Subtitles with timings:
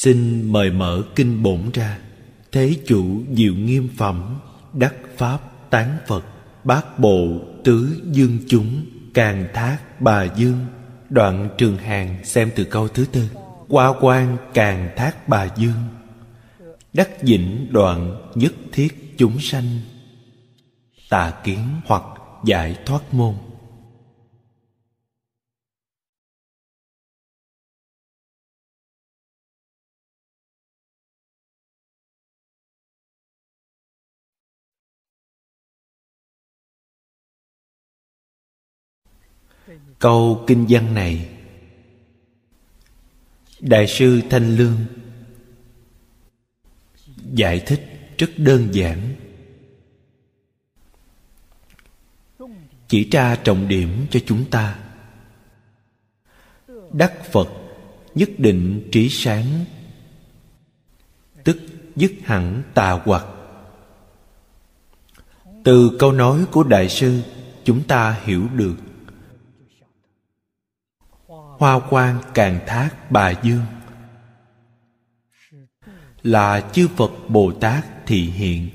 [0.00, 1.98] xin mời mở kinh bổn ra.
[2.52, 4.40] Thế chủ diệu nghiêm phẩm,
[4.72, 6.24] đắc pháp tán phật,
[6.64, 8.84] bát bộ tứ dương chúng,
[9.14, 10.66] càng thác bà dương.
[11.10, 13.30] Đoạn trường hàng xem từ câu thứ tư.
[13.68, 15.82] Qua quan càng thác bà dương.
[16.92, 19.80] Đắc dĩnh đoạn nhất thiết chúng sanh.
[21.10, 22.02] Tà kiến hoặc
[22.44, 23.34] giải thoát môn.
[40.00, 41.28] Câu kinh văn này.
[43.60, 44.76] Đại sư thanh lương
[47.32, 49.14] giải thích rất đơn giản.
[52.88, 54.78] Chỉ ra trọng điểm cho chúng ta.
[56.92, 57.48] Đắc phật
[58.14, 59.64] nhất định trí sáng,
[61.44, 61.58] tức
[61.96, 63.26] dứt hẳn tà hoặc.
[65.64, 67.22] Từ câu nói của đại sư,
[67.64, 68.76] chúng ta hiểu được
[71.60, 73.64] hoa quan càng thác bà dương.
[76.22, 78.68] Là chư phật bồ tát thị hiện.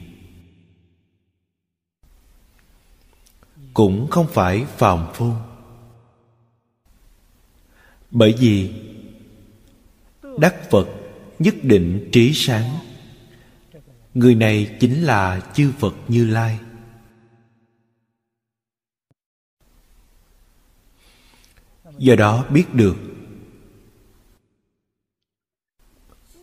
[3.74, 5.32] Cũng không phải phàm phu.
[8.12, 8.74] Bởi vì
[10.40, 10.88] đắc phật
[11.40, 12.70] nhất định trí sáng.
[14.14, 16.60] Người này chính là chư phật như lai.
[21.98, 22.96] Do đó biết được.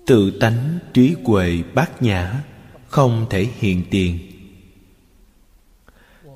[0.07, 2.45] Tự tánh trí huệ bát nhã
[2.89, 4.19] không thể hiện tiền.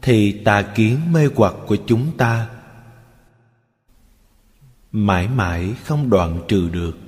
[0.02, 2.48] Thì tà kiến mê hoặc của chúng ta
[4.92, 6.98] mãi mãi không đoạn trừ được.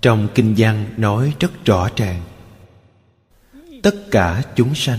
[0.00, 2.22] Trong kinh văn nói rất rõ ràng.
[3.82, 4.98] Tất cả chúng sanh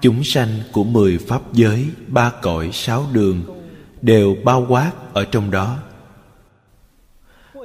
[0.00, 3.62] chúng sanh của mười pháp giới, ba cõi, sáu đường
[4.02, 5.78] đều bao quát ở trong đó.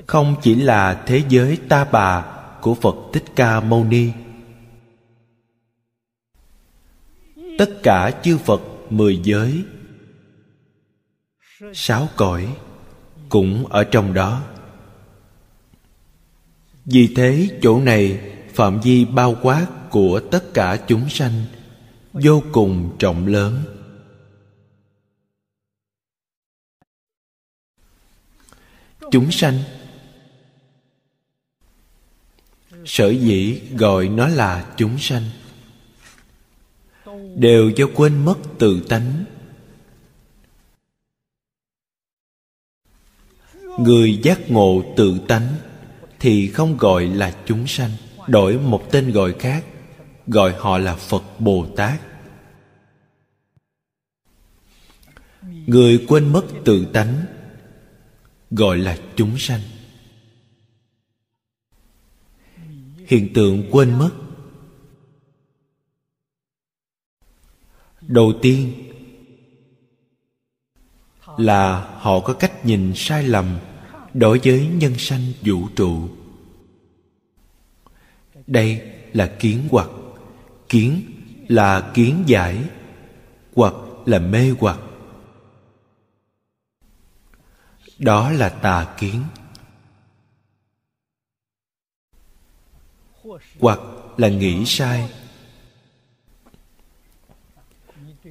[0.07, 2.25] Không chỉ là thế giới ta bà
[2.61, 4.11] của phật thích ca mâu ni
[7.61, 9.63] tất cả chư phật mười giới.
[11.73, 12.55] Sáu cõi
[13.29, 14.43] cũng ở trong đó.
[16.85, 21.45] Vì thế, chỗ này phạm vi bao quát của tất cả chúng sanh
[22.13, 23.63] vô cùng trọng lớn.
[29.11, 29.59] Chúng sanh
[32.85, 35.23] sở dĩ gọi nó là chúng sanh
[37.35, 39.25] đều do quên mất tự tánh.
[43.79, 45.55] Người giác ngộ tự tánh
[46.19, 47.91] thì không gọi là chúng sanh,
[48.27, 49.65] đổi một tên gọi khác,
[50.27, 52.01] gọi họ là phật bồ tát.
[55.67, 57.25] Người quên mất tự tánh
[58.51, 59.61] gọi là chúng sanh.
[63.07, 64.11] Hiện tượng quên mất
[68.11, 68.73] đầu tiên
[71.37, 73.59] là họ có cách nhìn sai lầm
[74.13, 76.09] đối với nhân sanh vũ trụ.
[78.47, 78.81] Đây
[79.13, 79.89] là kiến hoặc.
[80.69, 81.01] Kiến
[81.47, 82.63] là kiến giải,
[83.55, 83.73] hoặc
[84.05, 84.79] là mê hoặc.
[87.97, 89.23] Đó là tà kiến.
[93.59, 93.79] Hoặc
[94.17, 95.09] là nghĩ sai.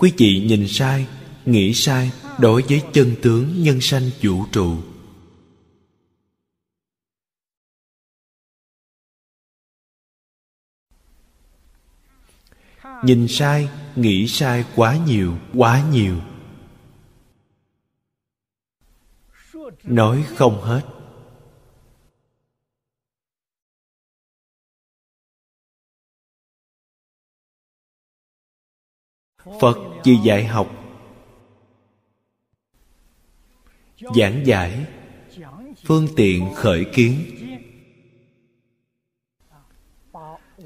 [0.00, 1.06] Quý vị nhìn sai,
[1.46, 4.76] nghĩ sai đối với chân tướng nhân sanh vũ trụ.
[13.02, 16.16] Nhìn sai, nghĩ sai quá nhiều quá nhiều.
[19.84, 20.99] Nói không hết.
[29.60, 30.76] Phật chỉ dạy học.
[34.16, 34.84] Giảng giải.
[35.84, 37.14] Phương tiện khởi kiến.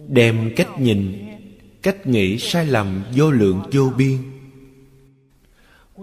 [0.09, 1.27] Đem cách nhìn,
[1.83, 4.19] cách nghĩ sai lầm vô lượng vô biên.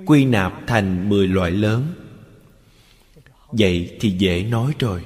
[0.05, 1.93] Quy nạp thành mười loại lớn.
[3.51, 5.05] Vậy thì dễ nói rồi.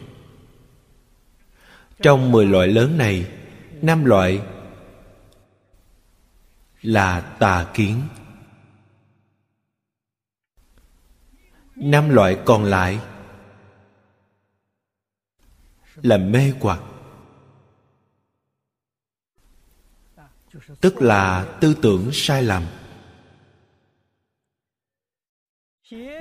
[2.01, 3.25] Trong mười loại lớn này,
[3.81, 4.41] năm loại
[6.85, 8.01] là tà kiến.
[11.75, 12.99] Năm loại còn lại
[15.95, 16.79] là mê hoặc,
[20.81, 22.63] tức là tư tưởng sai lầm.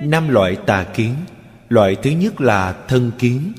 [0.01, 1.15] Năm loại tà kiến,
[1.69, 3.53] loại thứ nhất là thân kiến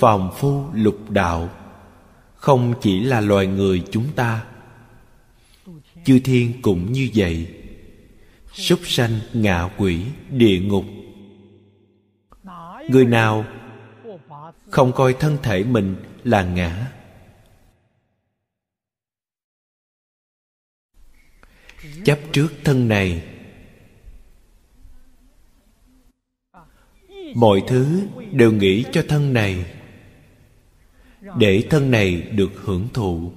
[0.00, 1.63] phòng phu lục đạo
[2.44, 4.44] không chỉ là loài người chúng ta.
[6.04, 7.54] Chư thiên cũng như vậy.
[8.52, 10.84] Súc sanh ngạ quỷ địa ngục.
[12.88, 13.44] Người nào
[14.70, 16.92] không coi thân thể mình là ngã?
[22.04, 23.22] Chấp trước thân này.
[27.34, 29.64] Mọi thứ đều nghĩ cho thân này
[31.38, 33.32] để thân này được hưởng thụ.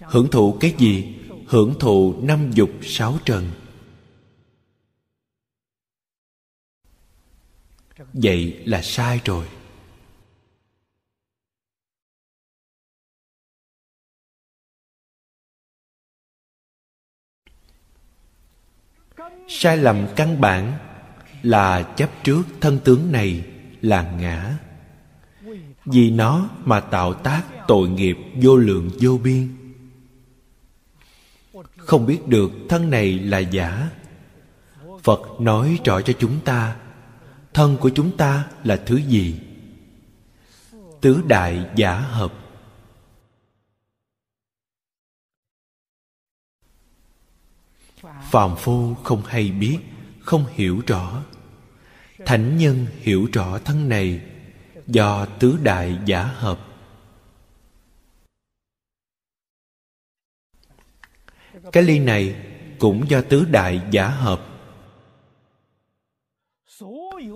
[0.00, 1.14] Hưởng thụ cái gì?
[1.46, 3.50] Hưởng thụ năm dục sáu trần.
[8.12, 9.46] Vậy là sai rồi.
[19.48, 20.78] Sai lầm căn bản
[21.42, 23.44] là chấp trước thân tướng này
[23.80, 24.65] là ngã
[25.86, 29.56] vì nó mà tạo tác tội nghiệp vô lượng vô biên.
[31.76, 33.90] Không biết được thân này là giả.
[35.02, 36.76] Phật nói rõ cho chúng ta,
[37.54, 39.40] thân của chúng ta là thứ gì?
[41.00, 42.32] Tứ đại giả hợp.
[48.30, 49.78] Phàm phu không hay biết,
[50.20, 51.22] không hiểu rõ.
[52.26, 54.20] Thánh nhân hiểu rõ thân này
[54.86, 56.58] do tứ đại giả hợp.
[61.72, 62.46] Cái ly này
[62.78, 64.46] cũng do tứ đại giả hợp.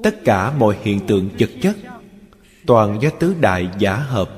[0.03, 1.77] Tất cả mọi hiện tượng vật chất
[2.67, 4.37] toàn do tứ đại giả hợp.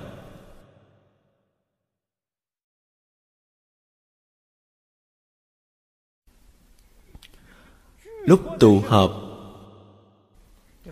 [8.27, 9.32] Lúc tụ hợp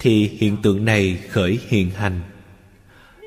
[0.01, 2.21] thì hiện tượng này khởi hiện hành.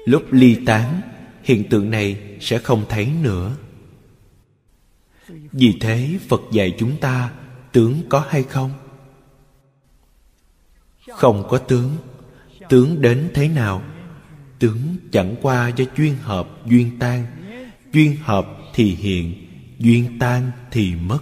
[0.05, 1.01] Lúc ly tán,
[1.43, 3.55] hiện tượng này sẽ không thấy nữa.
[5.51, 7.31] Vì thế phật dạy chúng ta,
[7.71, 8.71] tướng có hay không?
[11.09, 11.97] Không có tướng.
[12.69, 13.83] Tướng đến thế nào?
[14.59, 17.25] Tướng chẳng qua do duyên hợp, duyên tan.
[17.91, 19.47] Duyên hợp thì hiện,
[19.79, 21.19] duyên tan thì mất.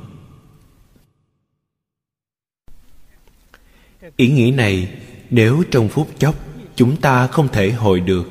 [4.15, 4.97] Ý nghĩa này
[5.31, 6.35] nếu trong phút chốc
[6.75, 8.29] chúng ta không thể hồi được,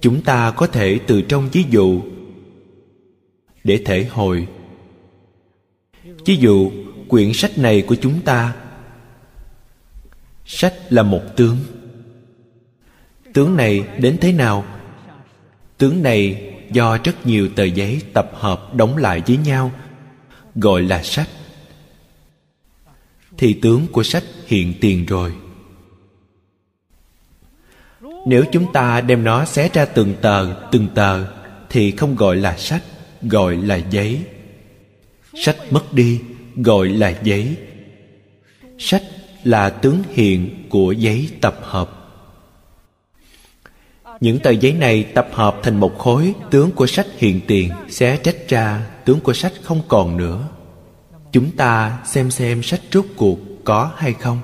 [0.00, 2.02] chúng ta có thể từ trong ví dụ
[3.64, 4.46] để thể hồi.
[6.26, 6.72] Ví dụ,
[7.08, 8.54] quyển sách này của chúng ta,
[10.46, 11.56] sách là một tướng.
[13.32, 14.64] Tướng này đến thế nào?
[15.78, 19.72] Tướng này do rất nhiều tờ giấy tập hợp đóng lại với nhau,
[20.54, 21.28] gọi là sách
[23.42, 25.32] thì tướng của sách hiện tiền rồi.
[28.26, 31.24] Nếu chúng ta đem nó xé ra từng tờ từng tờ,
[31.70, 32.82] thì không gọi là sách,
[33.22, 34.20] gọi là giấy.
[35.34, 36.20] Sách mất đi,
[36.56, 37.56] gọi là giấy.
[38.78, 39.02] Sách
[39.44, 41.90] là tướng hiện của giấy tập hợp.
[44.20, 48.16] Những tờ giấy này tập hợp thành một khối, tướng của sách hiện tiền, xé
[48.16, 50.48] trách ra, tướng của sách không còn nữa
[51.32, 54.40] chúng ta xem xem sách rốt cuộc có hay không.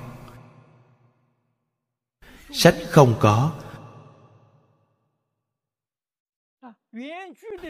[2.53, 3.53] Sách không có.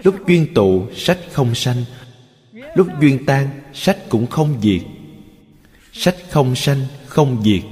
[0.04, 1.84] Lúc duyên tụ, sách không sanh.
[2.52, 4.82] Lúc duyên tan, sách cũng không diệt.
[5.92, 7.62] Sách không sanh, không diệt.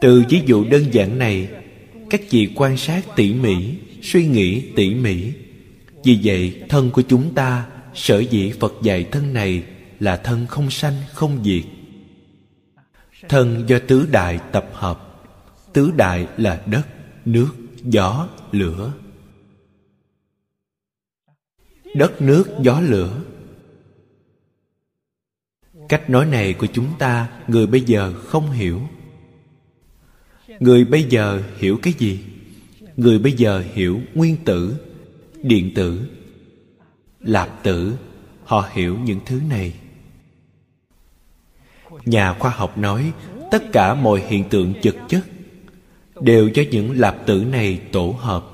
[0.00, 1.48] Từ ví dụ đơn giản này,
[2.10, 5.32] các vị quan sát tỉ mỉ suy nghĩ tỉ mỉ.
[6.04, 9.64] Vì vậy, thân của chúng ta sở dĩ phật dạy thân này
[10.00, 11.64] là thân không sanh, không diệt.
[13.28, 15.22] Thân do tứ đại tập hợp.
[15.72, 16.86] Tứ đại là đất,
[17.24, 17.50] nước,
[17.82, 18.92] gió, lửa.
[21.94, 23.22] Đất, nước, gió, lửa.
[25.88, 28.80] Cách nói này của chúng ta, người bây giờ không hiểu.
[30.60, 32.20] Người bây giờ hiểu cái gì?
[33.00, 34.76] Người bây giờ hiểu nguyên tử,
[35.42, 36.08] điện tử,
[37.20, 37.96] lạp tử,
[38.44, 39.74] họ hiểu những thứ này.
[42.04, 43.12] Nhà khoa học nói,
[43.50, 45.24] tất cả mọi hiện tượng vật chất
[46.20, 48.44] đều do những lạp tử này tổ hợp.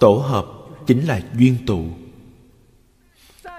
[0.00, 0.46] Tổ hợp
[0.86, 1.86] chính là duyên tụ.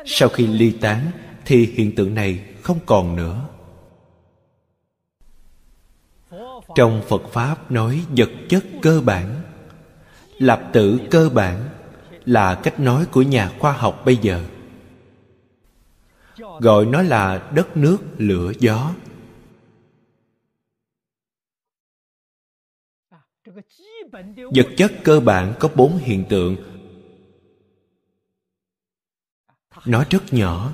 [0.05, 1.11] Sau khi ly tán,
[1.45, 3.49] thì hiện tượng này không còn nữa.
[6.75, 9.41] Trong phật pháp nói vật chất cơ bản.
[10.38, 11.69] Lạp tử cơ bản
[12.25, 14.45] là cách nói của nhà khoa học bây giờ.
[16.59, 18.93] Gọi nó là đất nước lửa gió.
[24.35, 26.55] Vật chất cơ bản có bốn hiện tượng.
[29.85, 30.73] Nó rất nhỏ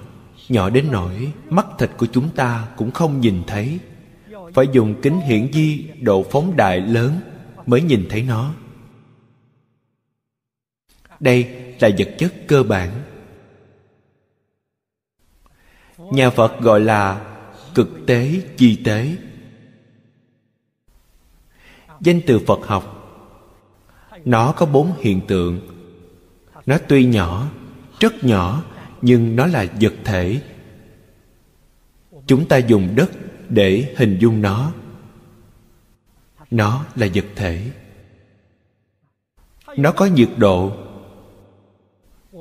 [0.49, 3.79] nhỏ đến nỗi mắt thịt của chúng ta cũng không nhìn thấy
[4.55, 7.19] phải dùng kính hiển vi độ phóng đại lớn
[7.65, 8.53] mới nhìn thấy nó.
[11.19, 11.43] Đây
[11.79, 12.91] là vật chất cơ bản.
[15.97, 17.35] Nhà phật gọi là
[17.75, 19.15] cực tế chi tế.
[22.01, 22.91] Danh từ phật học,
[24.25, 25.59] nó có bốn hiện tượng.
[26.65, 27.47] Nó tuy nhỏ,
[28.00, 28.63] rất nhỏ,
[29.01, 30.41] nhưng nó là vật thể.
[32.27, 33.12] Chúng ta dùng đất
[33.49, 34.71] để hình dung nó.
[36.51, 37.71] Nó là vật thể.
[39.77, 40.71] Nó có nhiệt độ.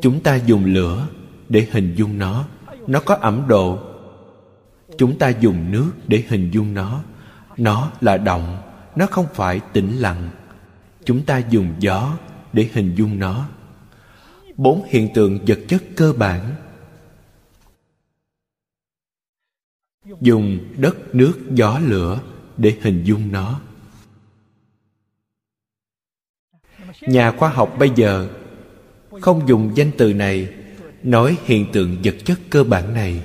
[0.02, 1.06] Chúng ta dùng lửa
[1.49, 2.44] để hình dung nó.
[2.87, 3.78] Nó có ẩm độ.
[4.99, 7.00] Chúng ta dùng nước để hình dung nó.
[7.56, 8.62] Nó là động.
[8.96, 10.30] Nó không phải tĩnh lặng.
[11.04, 12.16] Chúng ta dùng gió
[12.52, 13.46] để hình dung nó.
[14.56, 16.54] Bốn hiện tượng vật chất cơ bản
[20.20, 22.20] dùng đất nước gió lửa
[22.56, 23.61] để hình dung nó.
[27.00, 28.28] Nhà khoa học bây giờ
[29.20, 30.49] không dùng danh từ này
[31.02, 33.23] nói hiện tượng vật chất cơ bản này.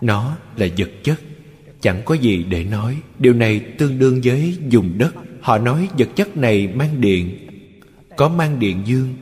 [0.00, 1.20] Nó là vật chất,
[1.80, 3.00] chẳng có gì để nói.
[3.18, 5.14] Điều này tương đương với dùng đất.
[5.40, 7.48] Họ nói vật chất này mang điện,
[8.16, 9.14] có mang điện dương.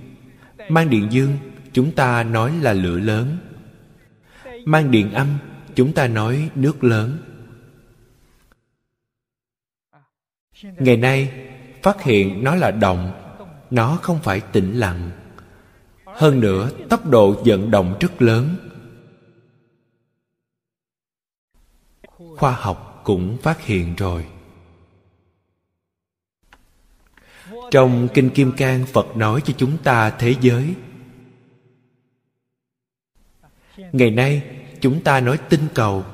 [0.69, 1.37] Mang điện dương,
[1.73, 3.37] chúng ta nói là lửa lớn
[4.65, 5.39] mang điện âm,
[5.75, 7.19] chúng ta nói nước lớn.
[10.63, 11.49] Ngày nay,
[11.83, 13.13] phát hiện nó là động,
[13.71, 15.11] nó không phải tĩnh lặng.
[16.07, 18.57] Hơn nữa, tốc độ vận động rất lớn.
[22.37, 24.27] Khoa học cũng phát hiện rồi.
[27.71, 30.75] Trong kinh kim cang, phật nói cho chúng ta thế giới
[33.77, 34.43] ngày nay,
[34.81, 36.05] chúng ta nói tinh cầu.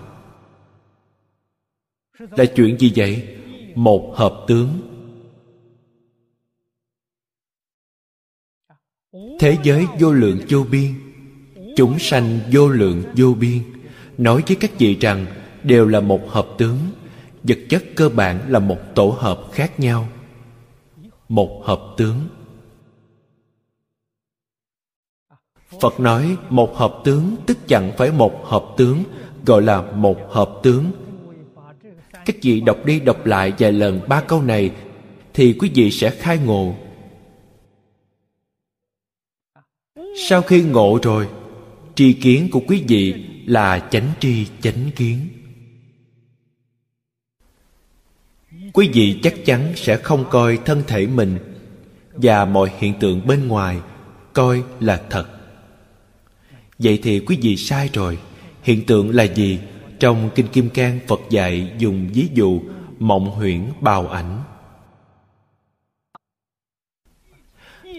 [2.19, 3.37] Là chuyện gì vậy?
[3.75, 4.69] Một hợp tướng.
[9.41, 10.95] Thế giới vô lượng vô biên.
[11.77, 13.59] Chúng sanh vô lượng vô biên.
[14.19, 15.27] Nói với các vị rằng,
[15.63, 16.79] đều là một hợp tướng.
[17.43, 20.09] Vật chất cơ bản là một tổ hợp khác nhau.
[21.29, 22.29] Một hợp tướng.
[25.81, 29.03] Phật nói, một hợp tướng, tức chẳng phải một hợp tướng,
[29.47, 30.91] gọi là một hợp tướng.
[32.27, 34.71] Các vị đọc đi đọc lại vài lần ba câu này,
[35.35, 36.75] thì quý vị sẽ khai ngộ.
[40.29, 41.29] Sau khi ngộ rồi,
[41.95, 45.29] tri kiến của quý vị là chánh tri, chánh kiến.
[48.73, 51.39] Quý vị chắc chắn sẽ không coi thân thể mình
[52.13, 53.81] và mọi hiện tượng bên ngoài
[54.33, 55.38] coi là thật
[56.79, 58.19] vậy thì quý vị sai rồi.
[58.63, 59.61] Hiện tượng là gì?
[60.01, 62.61] Trong kinh kim cang, phật dạy dùng ví dụ,
[62.99, 64.43] mộng huyễn bào ảnh.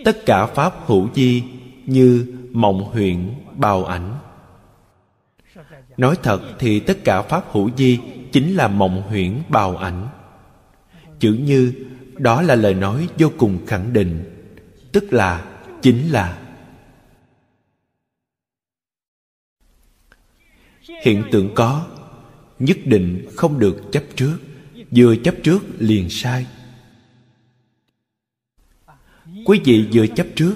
[0.05, 1.43] Tất cả pháp hữu di
[1.85, 4.15] như mộng huyễn bào ảnh.
[5.97, 7.99] Nói thật thì tất cả pháp hữu di
[8.31, 10.07] chính là mộng huyễn bào ảnh.
[11.19, 11.73] Chữ như,
[12.17, 14.23] đó là lời nói vô cùng khẳng định,
[14.91, 15.45] tức là
[15.81, 16.37] chính là
[21.03, 21.87] hiện tượng có,
[22.59, 24.37] nhất định không được chấp trước,
[24.91, 26.45] vừa chấp trước liền sai.
[29.45, 30.55] Quý vị vừa chấp trước,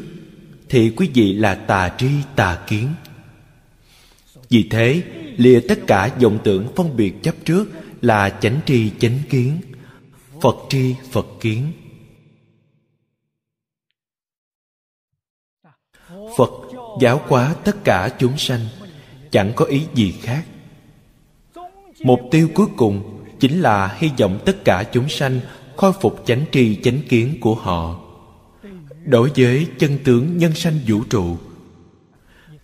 [0.69, 2.87] thì quý vị là tà tri, tà kiến.
[4.49, 5.03] Vì thế,
[5.37, 7.65] lìa tất cả vọng tưởng phân biệt chấp trước
[8.01, 9.61] là chánh tri, chánh kiến.
[10.41, 11.71] Phật tri, phật kiến.
[16.37, 16.49] Phật
[17.01, 18.59] giáo hóa tất cả chúng sanh
[19.33, 20.45] chẳng có ý gì khác.
[22.03, 25.39] Mục tiêu cuối cùng chính là hy vọng tất cả chúng sanh
[25.77, 27.99] khôi phục chánh tri, chánh kiến của họ.
[29.05, 31.37] Đối với chân tướng nhân sanh vũ trụ,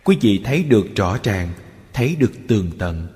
[0.04, 1.52] quý vị thấy được rõ ràng,
[1.92, 3.08] thấy được tường tận.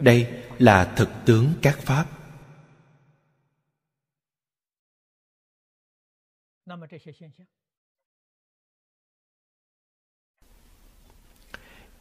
[0.00, 2.06] Đây là thực tướng các pháp.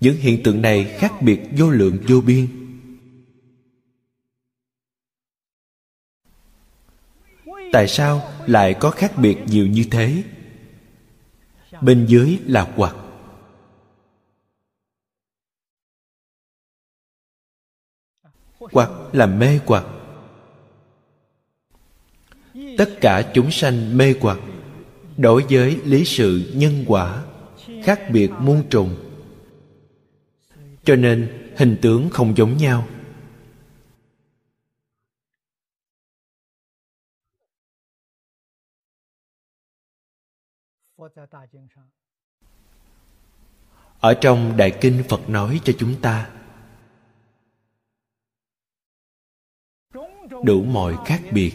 [0.04, 2.48] Những hiện tượng này khác biệt vô lượng vô biên.
[7.72, 10.24] Tại sao lại có khác biệt nhiều như thế?
[11.82, 12.96] Bên dưới là hoặc
[18.60, 19.86] hoặc là mê hoặc
[22.78, 24.40] tất cả chúng sanh mê hoặc
[25.18, 27.24] đối với lý sự nhân quả,
[27.84, 29.13] khác biệt muôn trùng
[30.84, 32.88] cho nên hình tướng không giống nhau.
[44.00, 46.32] Ở trong đại kinh phật nói cho chúng ta,
[50.44, 51.54] đủ mọi khác biệt,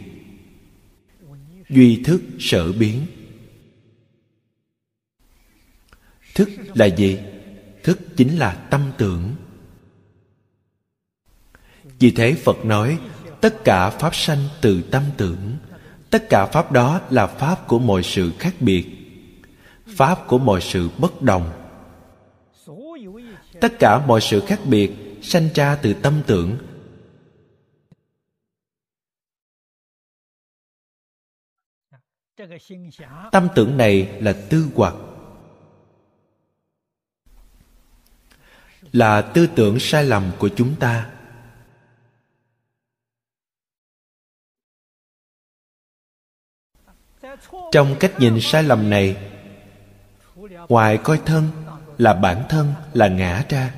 [1.68, 3.06] duy thức sở biến.
[6.34, 7.37] Thức là gì?
[7.88, 9.34] Thức chính là tâm tưởng.
[11.98, 12.98] Vì thế phật nói,
[13.40, 15.56] tất cả pháp sanh từ tâm tưởng,
[16.10, 18.86] tất cả pháp đó là pháp của mọi sự khác biệt,
[19.86, 21.52] pháp của mọi sự bất đồng.
[23.60, 26.58] Tất cả mọi sự khác biệt sanh ra từ tâm tưởng.
[33.32, 34.94] Tâm tưởng này là tư hoặc.
[38.92, 41.10] Là tư tưởng sai lầm của chúng ta.
[47.72, 49.16] Trong cách nhìn sai lầm này,
[50.68, 51.50] ngoài coi thân
[51.98, 53.74] là bản thân là ngã ra,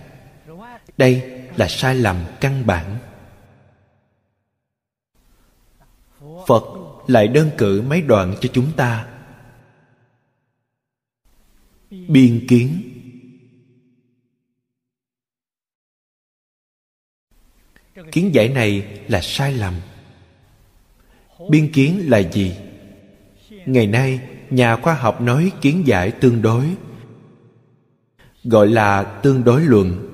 [0.98, 2.98] đây là sai lầm căn bản.
[6.46, 6.62] Phật
[7.06, 9.06] lại đơn cử mấy đoạn cho chúng ta.
[11.90, 12.89] Biên kiến
[18.12, 19.74] kiến giải này là sai lầm.
[21.50, 22.56] Biên kiến là gì?
[23.66, 24.20] Ngày nay,
[24.50, 26.74] nhà khoa học nói kiến giải tương đối,
[28.44, 30.06] gọi là tương đối luận.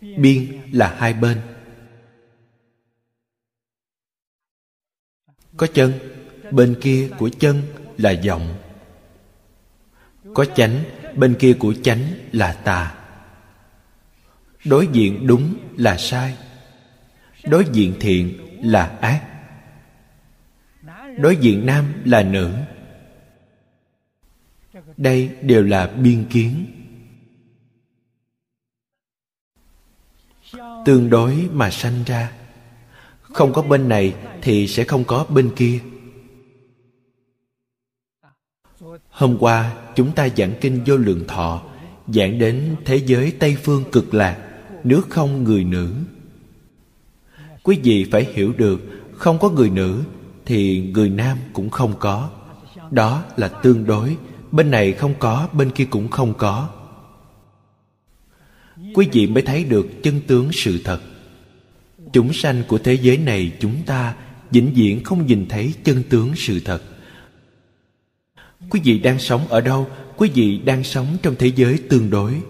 [0.00, 1.40] Biên là hai bên.
[5.56, 5.92] Có chân,
[6.50, 7.62] bên kia của chân
[7.98, 8.56] là vọng
[10.34, 10.84] có chánh
[11.20, 13.00] bên kia của chánh là tà
[14.64, 16.36] đối diện đúng là sai.
[17.44, 19.26] Đối diện thiện là ác.
[21.18, 22.54] Đối diện nam là nữ.
[24.96, 26.66] Đây đều là biên kiến.
[30.84, 32.32] Tương đối mà sanh ra.
[33.22, 35.80] Không có bên này thì sẽ không có bên kia.
[39.08, 41.62] Hôm qua, chúng ta giảng kinh vô lượng thọ,
[42.08, 44.38] giảng đến thế giới tây phương cực lạc,
[44.84, 45.92] nước không người nữ.
[47.62, 48.80] Quý vị phải hiểu được,
[49.12, 50.02] không có người nữ,
[50.46, 52.30] thì người nam cũng không có.
[52.90, 54.16] Đó là tương đối,
[54.50, 56.68] bên này không có, bên kia cũng không có.
[58.94, 61.00] Quý vị mới thấy được chân tướng sự thật.
[62.12, 64.14] Chúng sanh của thế giới này chúng ta
[64.50, 66.82] vĩnh viễn không nhìn thấy chân tướng sự thật
[68.70, 69.90] quý vị đang sống ở đâu?
[70.16, 72.42] Quý vị đang sống trong thế giới tương đối.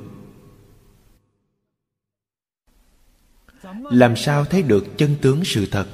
[3.90, 5.86] Làm sao thấy được chân tướng sự thật?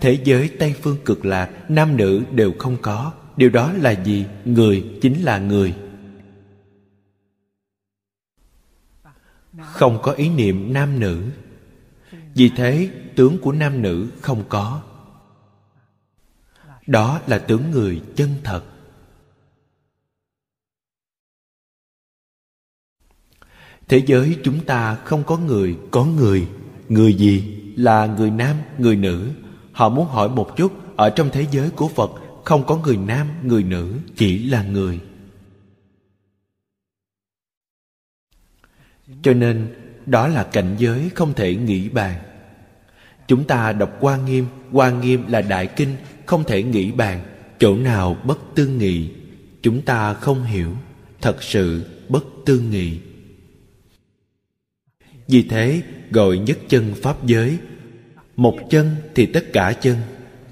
[0.00, 3.12] Thế giới tây phương cực lạc, nam nữ đều không có.
[3.36, 4.26] Điều đó là gì?
[4.44, 5.74] Người chính là người.
[9.58, 11.30] Không có ý niệm nam nữ.
[12.34, 14.82] Vì thế, tướng của nam nữ không có
[16.88, 18.62] đó là tướng người chân thật.
[23.88, 26.48] Thế giới chúng ta không có người có người.
[26.88, 29.30] Người gì là người nam người nữ?
[29.72, 32.10] Họ muốn hỏi một chút Ở trong thế giới của Phật
[32.44, 35.00] Không có người nam, người nữ Chỉ là người.
[39.22, 39.74] Cho nên
[40.06, 42.20] Đó là cảnh giới không thể nghĩ bàn.
[43.26, 44.46] Chúng ta đọc quan Nghiêm.
[44.72, 45.96] Quan Nghiêm là đại kinh
[46.28, 47.20] không thể nghĩ bàn,
[47.58, 49.10] Chỗ nào bất tư nghị.
[49.62, 50.76] Chúng ta không hiểu,
[51.20, 52.98] Thật sự bất tư nghị.
[55.28, 57.58] Vì thế, gọi nhất chân Pháp giới.
[58.36, 59.96] Một chân thì tất cả chân.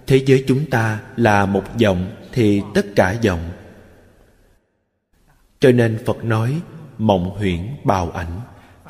[0.06, 3.50] Thế giới chúng ta là một vọng Thì tất cả vọng.
[5.60, 6.60] Cho nên Phật nói,
[6.98, 8.40] Mộng huyễn bào ảnh.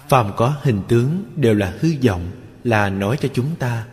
[0.09, 2.31] Phàm có hình tướng đều là hư vọng,
[2.65, 3.87] Là nói cho chúng ta.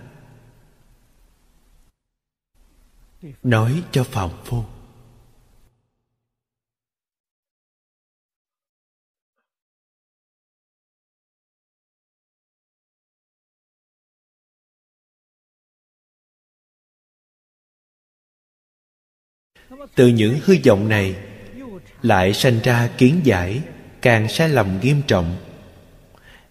[3.43, 4.63] Nói cho phàm phu.
[19.95, 21.15] Từ những hư vọng này
[22.01, 23.63] lại sanh ra kiến giải
[24.01, 25.37] càng sai lầm nghiêm trọng.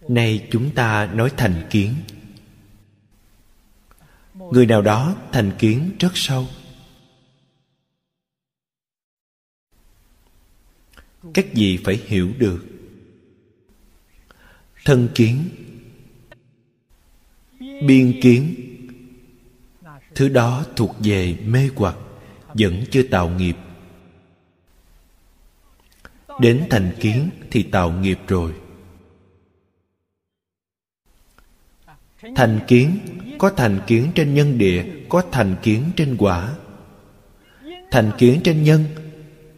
[0.07, 1.95] Nay chúng ta nói thành kiến.
[4.33, 6.47] Người nào đó thành kiến rất sâu.
[11.33, 12.65] Các gì phải hiểu được.
[14.85, 15.49] Thân kiến.
[17.59, 18.55] Biên kiến.
[20.15, 21.95] Thứ đó thuộc về mê hoặc,
[22.53, 23.55] vẫn chưa tạo nghiệp.
[26.39, 28.53] Đến thành kiến thì tạo nghiệp rồi.
[32.35, 32.97] Thành kiến.
[33.37, 36.55] Có thành kiến trên nhân địa, có thành kiến trên quả.
[37.91, 38.85] Thành kiến trên nhân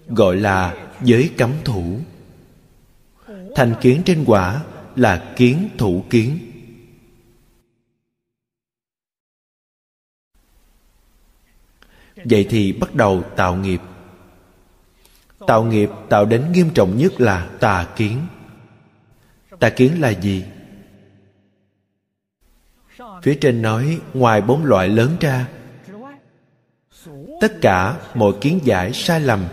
[0.08, 2.00] gọi là giới cấm thủ.
[3.56, 4.64] Thành kiến trên quả
[4.96, 6.40] là kiến thủ kiến.
[12.16, 13.82] Vậy thì bắt đầu tạo nghiệp.
[15.48, 18.28] Tạo nghiệp tạo đến nghiêm trọng nhất là tà kiến.
[19.60, 20.46] Tà kiến là gì?
[23.22, 25.48] Phía trên nói, ngoài bốn loại lớn ra,
[27.42, 29.46] tất cả mọi kiến giải sai lầm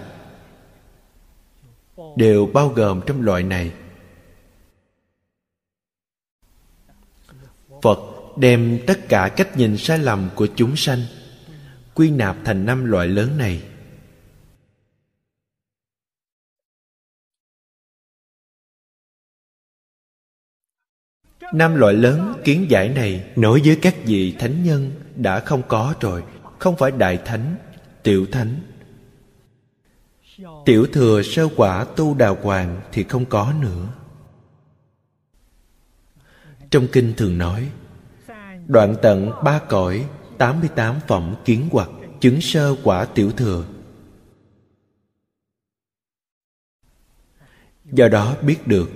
[2.16, 3.72] đều bao gồm trong loại này.
[7.82, 7.98] Phật
[8.36, 11.00] đem tất cả cách nhìn sai lầm của chúng sanh
[11.94, 13.62] quy nạp thành năm loại lớn này.
[21.52, 25.94] Năm loại lớn kiến giải này nối với các vị thánh nhân đã không có
[26.00, 26.22] rồi,
[26.58, 27.56] không phải đại thánh,
[28.02, 28.71] tiểu thánh
[30.64, 33.88] tiểu thừa sơ quả tu đào hoàng thì không có nữa.
[36.70, 37.68] Trong kinh thường nói,
[38.66, 40.06] đoạn tận ba cõi
[40.38, 41.88] 88 phẩm kiến hoặc
[42.20, 43.64] chứng sơ quả tiểu thừa.
[47.92, 48.90] Do đó biết được,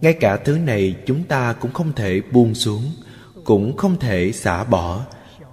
[0.00, 2.92] ngay cả thứ này chúng ta cũng không thể buông xuống,
[3.44, 5.06] cũng không thể xả bỏ.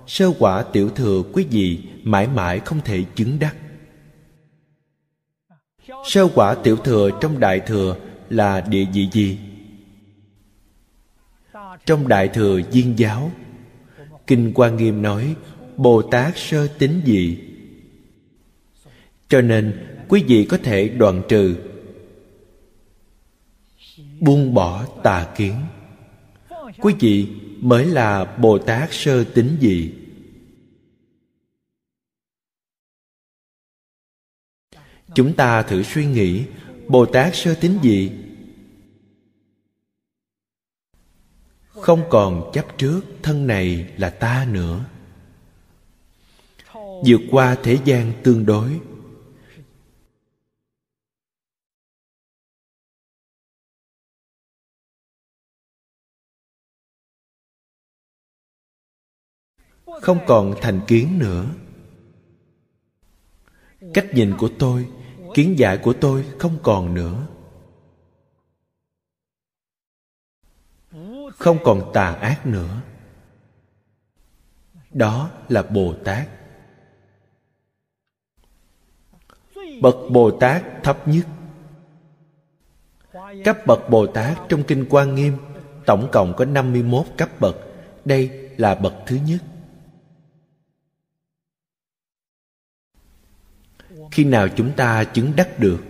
[0.08, 3.56] Sơ quả tiểu thừa quý vị mãi mãi không thể chứng đắc
[6.06, 7.96] sơ quả tiểu thừa trong đại thừa
[8.30, 9.38] là địa vị gì?
[11.86, 13.32] Trong đại thừa viên giáo,
[14.28, 15.36] kinh quan nghiêm nói,
[15.78, 17.38] bồ tát sơ tính dị
[19.32, 19.74] cho nên,
[20.08, 21.56] quý vị có thể đoạn trừ.
[24.20, 25.56] Buông bỏ tà kiến.
[26.82, 27.28] Quý vị
[27.60, 29.92] mới là bồ tát sơ tính dị
[35.15, 36.45] chúng ta thử suy nghĩ,
[36.88, 38.12] bồ tát sơ tính gì?
[41.82, 44.86] không còn chấp trước thân này là ta nữa.
[47.06, 48.80] Vượt qua thế gian tương đối.
[60.02, 61.45] Không còn thành kiến nữa.
[63.93, 64.88] Cách nhìn của tôi
[65.34, 67.28] kiến giải của tôi không còn nữa.
[71.38, 72.82] Không còn tà ác nữa.
[74.91, 76.28] Đó là bồ tát.
[79.82, 81.26] Bậc bồ tát thấp nhất.
[83.46, 85.38] Cấp bậc bồ tát trong kinh quan nghiêm
[85.86, 87.56] tổng cộng có 51 cấp bậc.
[88.06, 89.41] Đây là bậc thứ nhất.
[94.12, 95.84] Khi nào chúng ta chứng đắc được?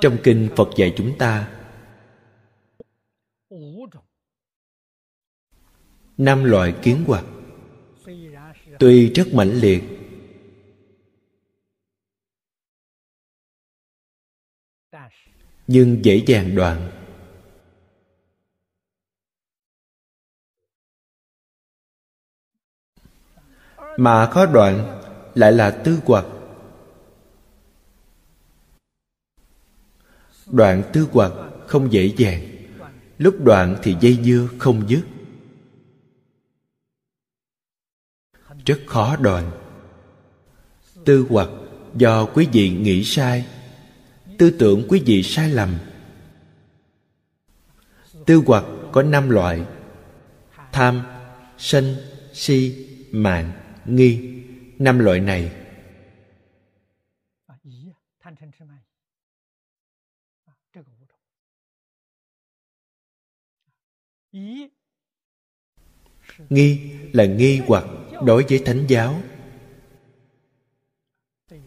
[0.00, 1.58] Trong kinh phật dạy chúng ta,
[6.16, 7.24] năm loại kiến hoặc,
[8.78, 9.82] tuy rất mãnh liệt,
[15.66, 17.01] nhưng dễ dàng đoạn.
[23.96, 25.00] Mà khó đoạn
[25.34, 26.24] lại là tư hoặc
[30.46, 31.32] đoạn tư hoặc
[31.66, 32.48] không dễ dàng.
[33.18, 35.02] Lúc đoạn thì dây dưa không dứt.
[38.66, 39.50] Rất khó đoạn.
[41.04, 41.48] Tư hoặc
[41.94, 43.46] do quý vị nghĩ sai,
[44.38, 45.74] tư tưởng quý vị sai lầm.
[48.26, 49.64] Tư hoặc có năm loại
[50.72, 51.02] tham,
[51.58, 51.96] sân,
[52.32, 54.44] si, mạng nghi
[54.78, 55.52] năm loại này.
[66.48, 67.84] Nghi là nghi hoặc
[68.24, 69.22] đối với thánh giáo.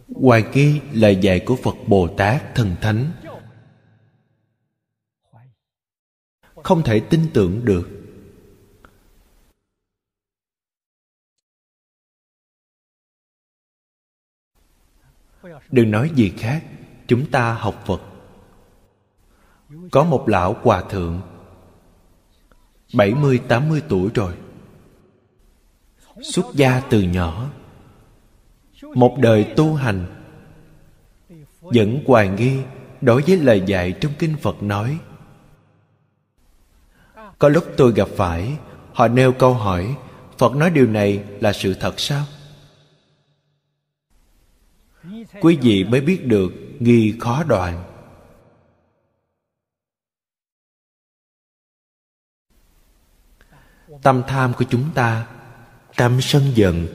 [0.08, 3.12] Hoài nghi là dạy của phật bồ tát thần thánh.
[6.41, 7.95] Không thể tin tưởng được
[15.76, 16.64] đừng nói gì khác,
[17.08, 18.02] chúng ta học phật
[19.92, 21.22] có một lão hòa thượng
[22.94, 24.34] 70-80 tuổi rồi,
[26.22, 27.50] Xuất gia từ nhỏ,
[28.82, 30.06] Một đời tu hành,
[31.62, 32.60] Vẫn hoài nghi
[33.02, 34.98] Đối với lời dạy trong Kinh Phật nói
[37.40, 38.58] Có lúc tôi gặp phải,
[38.94, 39.96] Họ nêu câu hỏi,
[40.38, 42.26] Phật nói điều này là sự thật sao?
[45.41, 47.84] Quý vị mới biết được nghi khó đoạn.
[54.02, 55.28] Tâm tham của chúng ta,
[55.98, 56.88] Tâm sân giận,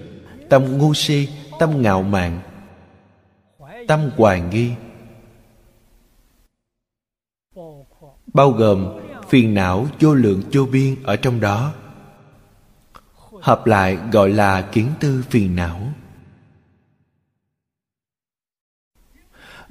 [0.49, 2.41] Tâm ngu si, Tâm ngạo mạn,
[3.89, 4.73] Tâm hoài nghi.
[8.35, 11.75] Bao gồm phiền não vô lượng vô biên ở trong đó.
[13.43, 15.81] Hợp lại gọi là kiến tư phiền não.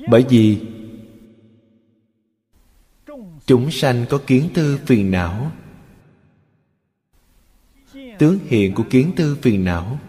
[0.09, 0.57] Bởi vì
[3.49, 5.51] Chúng sanh có kiến tư phiền não.
[8.19, 9.99] Tướng hiện của kiến tư phiền não,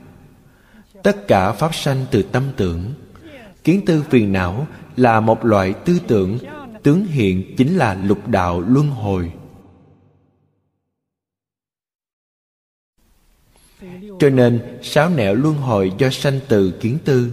[1.03, 2.95] tất cả pháp sanh từ tâm tưởng.
[3.65, 6.39] Kiến tư phiền não là một loại tư tưởng,
[6.83, 9.33] tướng hiện chính là lục đạo luân hồi.
[14.19, 17.33] Cho nên, sáu nẻo luân hồi do sanh từ kiến tư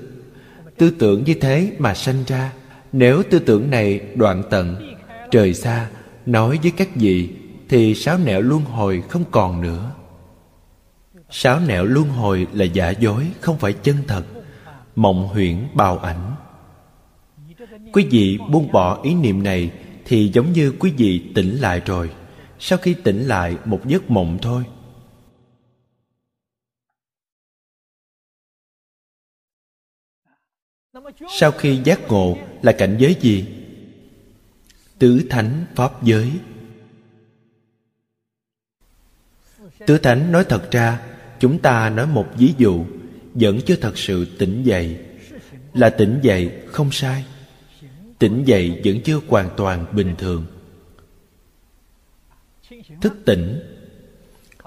[0.78, 2.54] tư tưởng như thế mà sanh ra.
[2.92, 4.96] Nếu tư tưởng này đoạn tận,
[5.32, 5.88] trời xa,
[6.26, 7.30] nói với các vị,
[7.70, 9.92] thì sáu nẻo luân hồi không còn nữa.
[11.30, 14.24] Sáu nẻo luân hồi là giả dối, Không phải chân thật.
[14.96, 16.32] Mộng huyễn bào ảnh.
[17.94, 19.72] Quý vị buông bỏ ý niệm này
[20.06, 22.10] Thì giống như quý vị tỉnh lại rồi.
[22.60, 24.64] Sau khi tỉnh lại, một giấc mộng thôi.
[31.40, 33.46] Sau khi giác ngộ là cảnh giới gì?
[35.00, 36.32] Tứ thánh pháp giới.
[39.86, 41.02] Tứ thánh nói thật ra,
[41.40, 42.86] chúng ta nói một ví dụ,
[43.34, 45.00] vẫn chưa thật sự tỉnh dậy.
[45.74, 47.26] Là tỉnh dậy không sai.
[48.20, 50.46] Tỉnh dậy vẫn chưa hoàn toàn bình thường.
[53.02, 53.60] Thức tỉnh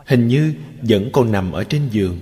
[0.07, 2.20] hình như vẫn còn nằm ở trên giường.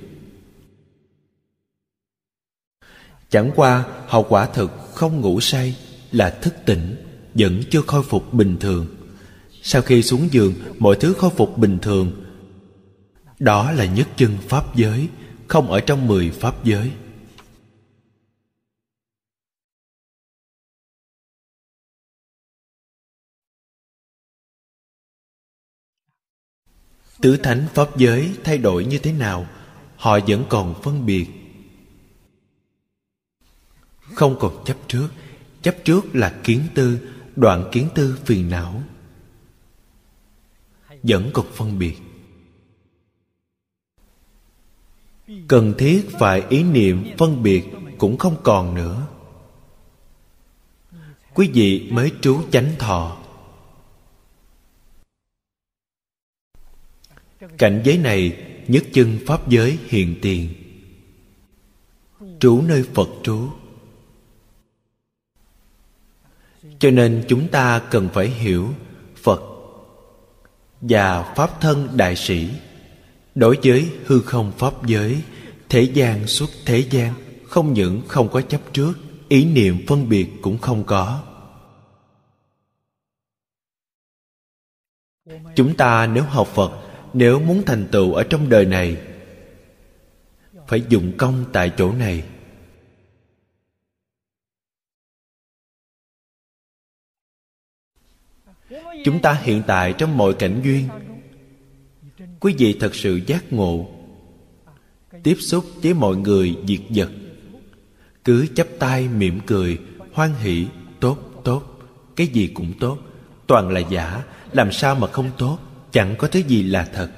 [3.31, 5.77] Chẳng qua hậu quả thực không ngủ say,
[6.13, 8.87] là thức tỉnh, vẫn chưa khôi phục bình thường.
[9.63, 12.25] Sau khi xuống giường, mọi thứ khôi phục bình thường.
[13.39, 15.09] Đó là nhất chân Pháp giới,
[15.47, 16.93] Không ở trong mười Pháp giới.
[27.21, 29.47] Tứ thánh Pháp giới thay đổi như thế nào,
[29.97, 31.38] Họ vẫn còn phân biệt.
[34.15, 35.09] Không còn chấp trước.
[35.63, 36.99] Chấp trước là kiến tư,
[37.39, 38.83] Đoạn kiến tư phiền não.
[41.03, 41.97] Vẫn còn phân biệt.
[45.49, 47.65] Cần thiết phải ý niệm phân biệt
[47.99, 49.07] cũng không còn nữa.
[51.35, 53.17] Quý vị mới trú chánh thọ.
[57.59, 60.55] Cảnh giới này nhất chân pháp giới hiện tiền.
[62.41, 63.49] Trú nơi phật trú.
[66.79, 68.69] Cho nên chúng ta cần phải hiểu
[69.17, 69.43] phật
[70.81, 72.51] và pháp thân đại sĩ.
[73.35, 75.23] Đối với hư không pháp giới,
[75.69, 77.15] thế gian xuất thế gian,
[77.45, 78.93] không những không có chấp trước,
[79.29, 81.23] ý niệm phân biệt cũng không có.
[85.55, 86.73] Chúng ta nếu học phật,
[87.13, 88.97] nếu muốn thành tựu ở trong đời này,
[90.69, 92.23] phải dụng công tại chỗ này.
[99.05, 100.89] Chúng ta hiện tại trong mọi cảnh duyên.
[102.41, 103.89] Quý vị thật sự giác ngộ.
[105.23, 107.11] Tiếp xúc với mọi người diệt vật.
[108.25, 109.79] Cứ chắp tay mỉm cười,
[110.13, 110.67] hoan hỷ,
[111.01, 111.81] tốt tốt.
[112.17, 112.99] Cái gì cũng tốt.
[113.47, 115.59] Toàn là giả, làm sao mà không tốt?
[115.93, 117.11] Chẳng có thứ gì là thật.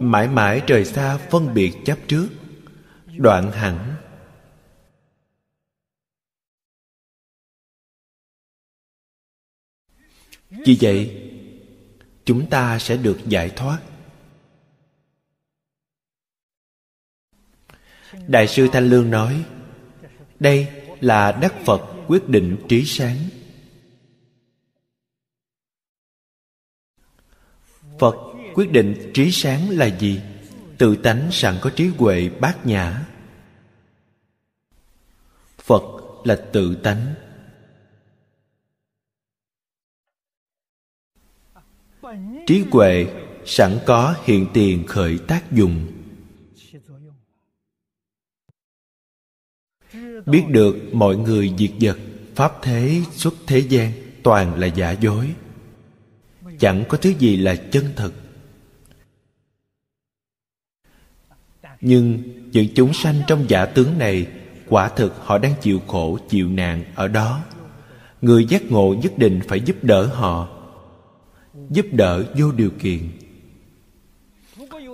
[0.00, 2.28] Mãi mãi trời xa phân biệt chấp trước.
[3.16, 3.94] Đoạn hẳn
[10.66, 11.30] vì vậy,
[12.24, 13.78] chúng ta sẽ được giải thoát.
[18.26, 19.44] Đại sư thanh lương nói,
[20.40, 20.68] đây
[21.00, 23.16] là đắc phật quyết định trí sáng.
[27.98, 28.16] Phật
[28.54, 30.20] quyết định trí sáng là gì?
[30.78, 33.06] Tự tánh sẵn có trí huệ bát nhã.
[35.58, 35.82] Phật
[36.24, 37.14] là tự tánh.
[42.46, 43.06] Trí huệ
[43.44, 45.86] sẵn có hiện tiền khởi tác dụng.
[50.26, 51.98] Biết được mọi người diệt vật,
[52.34, 55.30] pháp thế xuất thế gian toàn là giả dối.
[56.58, 58.12] Chẳng có thứ gì là chân thật.
[61.80, 62.22] Nhưng
[62.52, 64.26] những chúng sanh trong giả tướng này,
[64.68, 67.44] quả thực họ đang chịu khổ chịu nạn ở đó.
[68.20, 70.53] Người giác ngộ nhất định phải giúp đỡ họ
[71.70, 73.10] giúp đỡ vô điều kiện.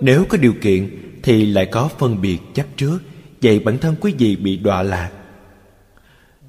[0.01, 2.99] Nếu có điều kiện thì lại có phân biệt chấp trước,
[3.41, 5.11] vậy bản thân quý vị bị đọa lạc.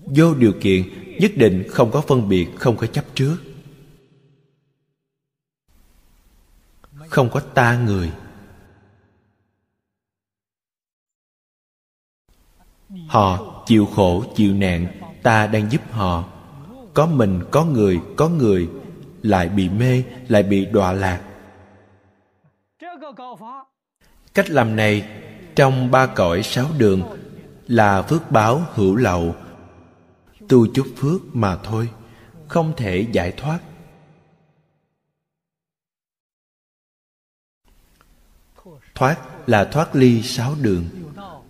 [0.05, 0.83] Vô điều kiện
[1.19, 3.37] nhất định không có phân biệt, không có chấp trước.
[7.09, 8.11] Không có ta người.
[13.07, 14.87] Họ chịu khổ, chịu nạn,
[15.23, 16.29] ta đang giúp họ.
[16.95, 18.69] Có mình, có người có người
[19.23, 21.23] lại bị mê, lại bị đọa lạc.
[24.35, 25.09] Cách làm này
[25.55, 27.03] trong ba cõi sáu đường
[27.67, 29.35] là phước báo hữu lậu.
[30.49, 31.89] Tu chút phước mà thôi,
[32.49, 33.59] không thể giải thoát.
[38.95, 40.85] Thoát là thoát ly sáu đường,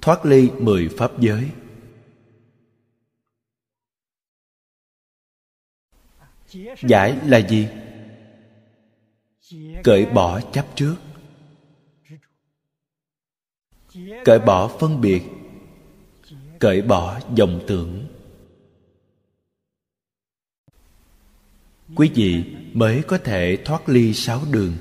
[0.01, 1.51] thoát ly mười pháp giới.
[6.83, 7.69] Giải là gì?
[9.85, 10.97] Cởi bỏ chấp trước.
[14.25, 15.23] Cởi bỏ phân biệt.
[16.59, 18.07] Cởi bỏ dòng tưởng.
[21.97, 24.73] Quý vị mới có thể thoát ly sáu đường,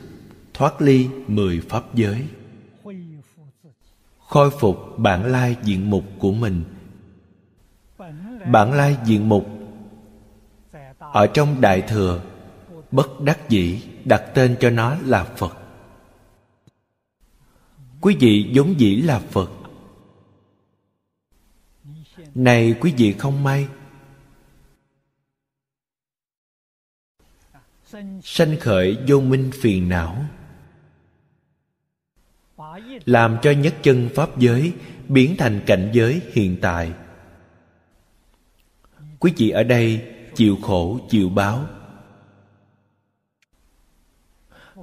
[0.53, 2.27] thoát ly mười pháp giới.
[4.19, 6.63] Khôi phục bản lai diện mục của mình.
[8.51, 9.60] Bản lai diện mục
[11.13, 12.21] ở trong đại thừa,
[12.91, 15.57] bất đắc dĩ đặt tên cho nó là phật.
[18.01, 19.51] Quý vị vốn dĩ là phật.
[22.35, 23.67] Này quý vị không may,
[28.23, 30.25] sanh khởi vô minh phiền não,
[33.05, 34.73] làm cho nhất chân pháp giới
[35.07, 36.93] biến thành cảnh giới hiện tại.
[39.19, 41.65] Quý vị ở đây chịu khổ, chịu báo.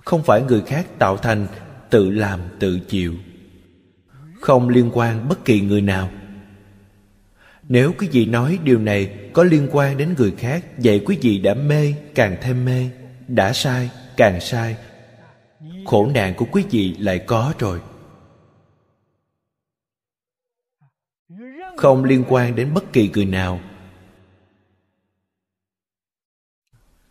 [0.04, 1.46] Không phải người khác tạo thành,
[1.90, 3.14] tự làm, tự chịu.
[4.40, 6.10] Không liên quan bất kỳ người nào.
[7.68, 11.38] Nếu quý vị nói điều này có liên quan đến người khác, vậy quý vị
[11.38, 12.90] đã mê, càng thêm mê.
[13.28, 14.76] Đã sai, càng sai.
[15.84, 17.80] Khổ nạn của quý vị lại có rồi.
[21.76, 23.60] Không liên quan đến bất kỳ người nào.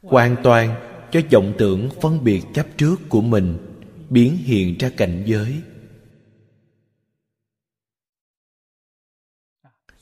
[0.09, 0.75] Hoàn toàn
[1.11, 3.57] cho vọng tưởng phân biệt chấp trước của mình,
[4.09, 5.61] biến hiện ra cảnh giới.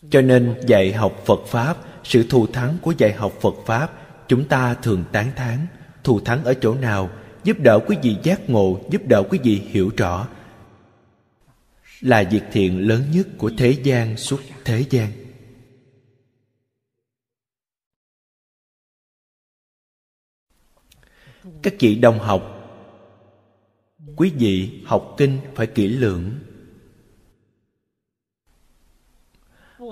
[0.10, 3.92] Cho nên dạy học phật pháp, sự thù thắng của dạy học phật pháp,
[4.28, 5.68] chúng ta thường tán thán,
[6.04, 7.10] thù thắng ở chỗ nào,
[7.44, 10.28] giúp đỡ quý vị giác ngộ, giúp đỡ quý vị hiểu rõ,
[12.02, 15.25] là việc thiện lớn nhất của thế gian suốt thế gian.
[21.64, 22.52] Các chị đồng học,
[24.16, 26.32] quý vị học kinh phải kỹ lưỡng.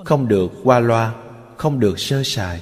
[0.06, 1.16] Không được qua loa,
[1.58, 2.62] không được sơ sài.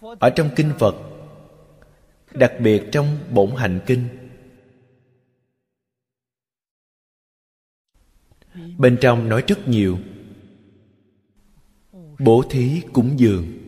[0.00, 0.94] Ở trong kinh phật,
[2.32, 4.08] đặc biệt trong bổn hành kinh,
[8.78, 9.98] bên trong nói rất nhiều.
[12.18, 13.67] Bố thí cúng dường.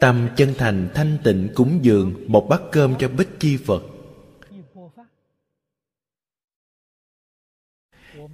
[0.00, 3.82] Tâm chân thành thanh tịnh cúng dường, một bát cơm cho bích chi phật.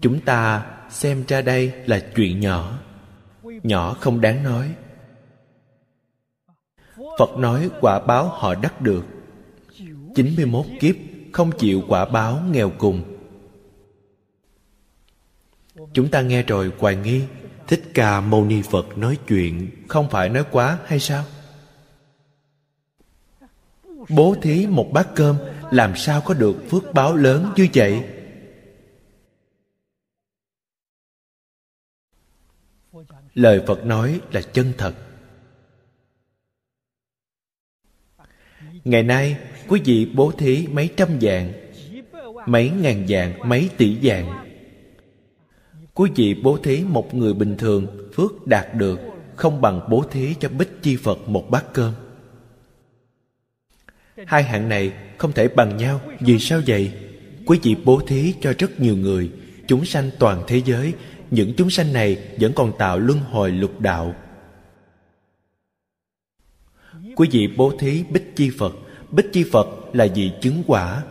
[0.01, 2.79] Chúng ta xem ra đây là chuyện nhỏ.
[3.43, 4.75] Nhỏ không đáng nói.
[7.19, 9.05] Phật nói quả báo họ đắc được.
[10.15, 10.95] 91 kiếp,
[11.33, 13.17] không chịu quả báo nghèo cùng.
[15.93, 17.23] Chúng ta nghe rồi hoài nghi,
[17.67, 21.25] thích ca mâu ni phật nói chuyện, không phải nói quá hay sao?
[24.09, 25.37] Bố thí một bát cơm,
[25.71, 28.05] làm sao có được phước báo lớn như vậy?
[33.35, 34.95] Lời phật nói là chân thật.
[38.85, 39.37] Ngày nay,
[39.69, 41.53] quý vị bố thí mấy trăm dạng
[42.47, 44.47] mấy ngàn dạng mấy tỷ dạng
[45.95, 49.01] quý vị bố thí một người bình thường phước đạt được
[49.37, 51.93] không bằng bố thí cho bích chi phật một bát cơm
[54.27, 56.93] hai hạng này không thể bằng nhau, vì sao vậy?
[57.47, 59.31] Quý vị bố thí cho rất nhiều người,
[59.67, 60.95] chúng sanh toàn thế giới,
[61.31, 64.15] những chúng sanh này vẫn còn tạo luân hồi lục đạo.
[67.17, 68.73] Quý vị bố thí bích chi phật.
[69.11, 71.03] Bích chi phật là vị chứng quả.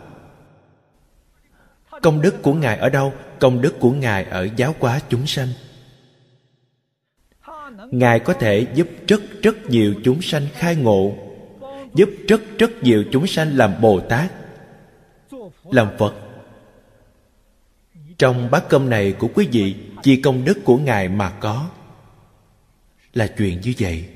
[2.02, 3.12] Công đức của ngài ở đâu?
[3.40, 5.48] Công đức của ngài ở giáo hóa chúng sanh.
[7.90, 11.25] Ngài có thể giúp rất rất nhiều chúng sanh khai ngộ
[11.96, 14.32] giúp rất rất nhiều chúng sanh làm bồ tát,
[15.64, 16.14] làm phật.
[18.18, 21.70] Trong bát cơm này của quý vị chỉ công đức của ngài mà có
[23.12, 24.08] là chuyện như vậy.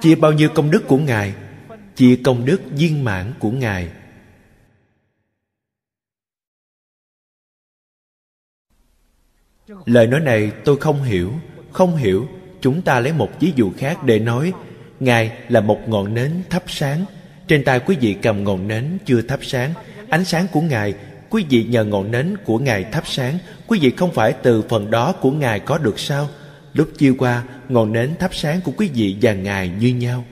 [0.00, 1.34] Chia bao nhiêu công đức của ngài
[1.96, 3.92] chia công đức viên mãn của ngài.
[9.86, 11.32] Lời nói này tôi không hiểu
[11.72, 12.28] không hiểu
[12.60, 14.52] chúng ta lấy một ví dụ khác để nói,
[15.00, 17.04] ngài là một ngọn nến thắp sáng.
[17.48, 19.74] Trên tay quý vị cầm ngọn nến chưa thắp sáng.
[20.08, 20.94] Ánh sáng của ngài,
[21.30, 23.38] quý vị nhờ ngọn nến của ngài thắp sáng.
[23.66, 26.28] Quý vị không phải từ phần đó của ngài có được sao?
[26.74, 30.24] Lúc chiêu qua, ngọn nến thắp sáng của quý vị và ngài như nhau.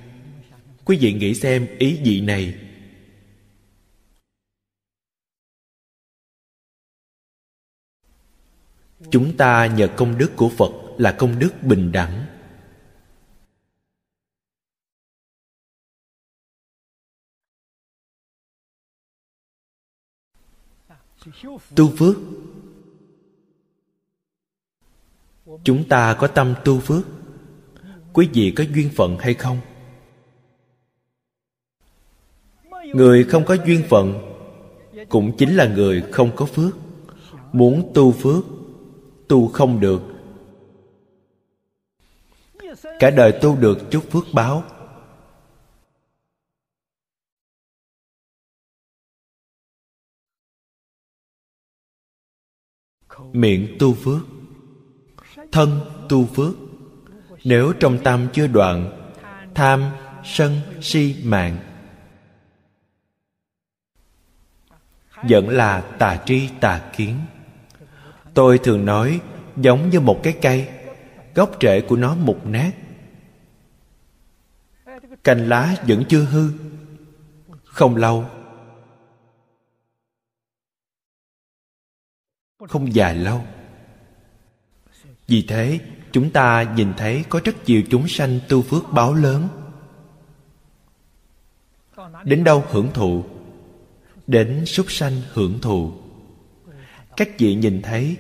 [0.85, 2.55] Quý vị nghĩ xem ý vị này.
[9.11, 12.26] Chúng ta nhờ công đức của phật là công đức bình đẳng.
[21.76, 22.16] Tu phước.
[25.64, 27.05] Chúng ta có tâm tu phước.
[28.12, 29.59] Quý vị có duyên phận hay không?
[32.94, 34.14] Người không có duyên phận
[35.09, 36.76] cũng chính là người không có phước.
[37.53, 38.44] Muốn tu phước,
[39.28, 40.16] tu không được
[42.99, 44.64] cả đời tu được chút phước báo.
[53.32, 54.20] Miệng tu phước.
[55.53, 56.55] Thân tu phước.
[57.44, 59.11] Nếu trong tâm chưa đoạn,
[59.55, 59.84] tham,
[60.24, 61.59] sân, si, mạng,
[65.22, 67.20] vẫn là tà tri, tà kiến.
[68.34, 69.20] Tôi thường nói
[69.57, 70.68] giống như một cái cây,
[71.34, 72.72] gốc rễ của nó mục nát
[75.27, 76.51] cành lá vẫn chưa hư.
[77.64, 78.24] Không lâu,
[82.68, 83.45] không dài lâu.
[85.27, 85.81] Vì thế,
[86.12, 89.49] chúng ta nhìn thấy có rất nhiều chúng sanh tu phước báo lớn.
[92.24, 93.24] Đến đâu hưởng thụ?
[94.27, 95.93] Đến súc sanh hưởng thụ.
[97.16, 98.16] Các vị nhìn thấy,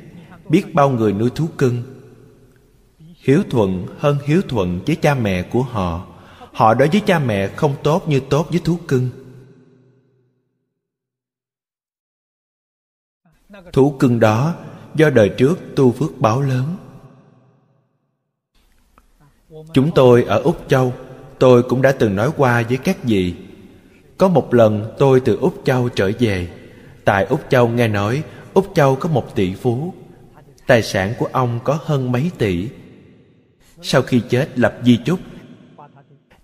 [0.48, 1.82] biết bao người nuôi thú cưng.
[2.98, 6.15] Hiếu thuận hơn hiếu thuận với cha mẹ của họ
[6.56, 9.08] họ đối với cha mẹ không tốt như tốt với thú cưng.
[13.72, 14.54] Thú cưng đó
[14.94, 16.76] do đời trước tu phước báo lớn.
[19.72, 20.94] Chúng tôi ở úc châu,
[21.38, 23.34] tôi cũng đã từng nói qua với các vị.
[24.18, 26.48] Có một lần tôi từ úc châu trở về.
[27.04, 28.22] Tại úc châu nghe nói,
[28.54, 29.94] úc châu có một tỷ phú.
[30.66, 32.68] Tài sản của ông có hơn mấy tỷ.
[33.82, 35.20] Sau khi chết, lập di chúc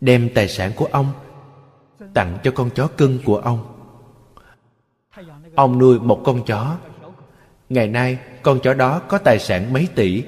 [0.03, 1.12] đem tài sản của ông
[2.14, 3.78] tặng cho con chó cưng của ông.
[5.55, 6.78] Ông nuôi một con chó.
[7.68, 10.24] Ngày nay, con chó đó có tài sản mấy tỷ?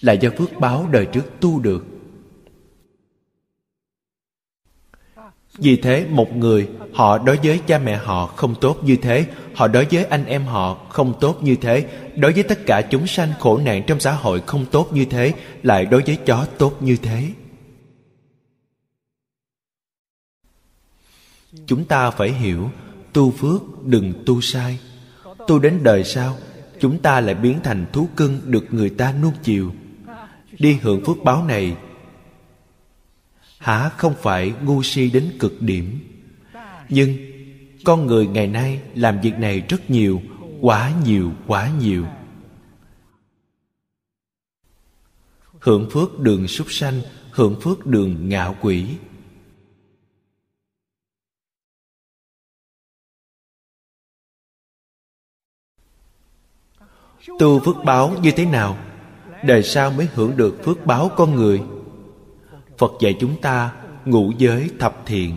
[0.00, 1.99] Là do phước báo đời trước tu được.
[5.58, 9.68] Vì thế, một người, họ đối với cha mẹ họ không tốt như thế, họ
[9.68, 11.86] đối với anh em họ không tốt như thế,
[12.16, 15.32] đối với tất cả chúng sanh khổ nạn trong xã hội không tốt như thế,
[15.62, 17.28] lại đối với chó tốt như thế.
[21.66, 22.70] Chúng ta phải hiểu,
[23.12, 24.78] tu phước đừng tu sai.
[25.46, 26.36] Tu đến đời sau,
[26.80, 29.72] chúng ta lại biến thành thú cưng được người ta nuông chiều.
[30.58, 31.76] Đi hưởng phước báo này
[33.60, 36.00] há không phải ngu si đến cực điểm.
[36.88, 37.16] Nhưng
[37.84, 40.22] con người ngày nay làm việc này rất nhiều,
[40.60, 42.06] quá nhiều quá nhiều.
[45.60, 47.00] Hưởng phước đường súc sanh,
[47.30, 48.86] hưởng phước đường ngạo quỷ.
[57.38, 58.78] Tu phước báo như thế nào?
[59.44, 61.62] Đời sau mới hưởng được phước báo con người
[62.80, 63.72] phật dạy chúng ta
[64.04, 65.36] ngũ giới thập thiện.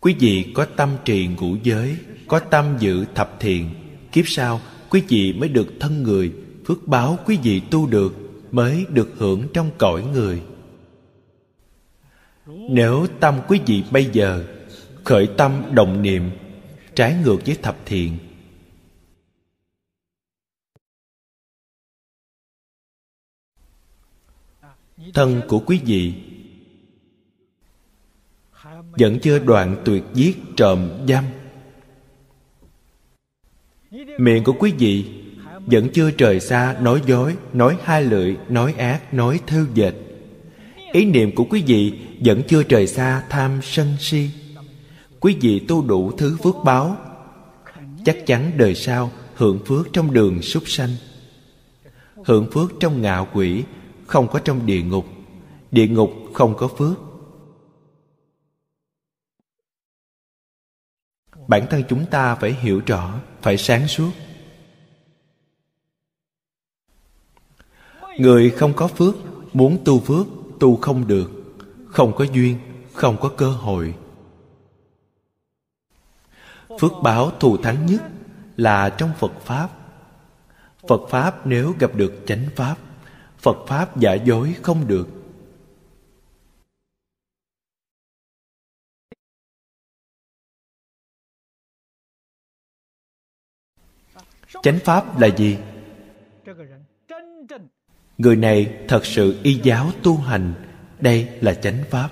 [0.00, 1.96] Quý vị có tâm trì ngũ giới,
[2.28, 3.70] có tâm giữ thập thiện,
[4.12, 4.60] kiếp sau
[4.90, 6.32] quý vị mới được thân người,
[6.66, 8.14] phước báo quý vị tu được,
[8.50, 10.42] mới được hưởng trong cõi người.
[12.46, 14.44] Nếu tâm quý vị bây giờ
[15.04, 16.30] khởi tâm động niệm,
[16.94, 18.18] trái ngược với thập thiện
[25.14, 26.14] thân của quý vị.
[28.98, 31.24] Vẫn chưa đoạn tuyệt giết trộm dâm
[34.18, 35.04] miệng của quý vị
[35.66, 39.94] vẫn chưa trời xa nói dối, nói hai lưỡi, nói ác, nói thêu dệt.
[40.92, 41.92] Ý niệm của quý vị
[42.24, 44.30] vẫn chưa trời xa tham sân si.
[45.20, 46.96] Quý vị tu đủ thứ phước báo,
[48.04, 50.90] chắc chắn đời sau hưởng phước trong đường súc sanh.
[52.24, 53.62] Hưởng phước trong ngạo quỷ
[54.10, 55.06] không có trong địa ngục
[55.70, 56.98] địa ngục không có phước.
[61.48, 64.10] Bản thân chúng ta phải hiểu rõ, phải sáng suốt.
[68.18, 69.14] Người không có phước,
[69.52, 70.26] muốn tu phước,
[70.60, 71.30] tu không được,
[71.86, 72.58] không có duyên,
[72.92, 73.94] không có cơ hội.
[76.80, 78.02] Phước báo thù thắng nhất
[78.56, 79.68] là trong phật pháp.
[80.88, 82.76] Phật pháp nếu gặp được chánh pháp
[83.42, 85.08] phật pháp giả dối không được.
[94.62, 95.58] Chánh pháp là gì?
[98.18, 100.54] Người này thật sự y giáo tu hành.
[101.00, 102.10] Đây là chánh pháp.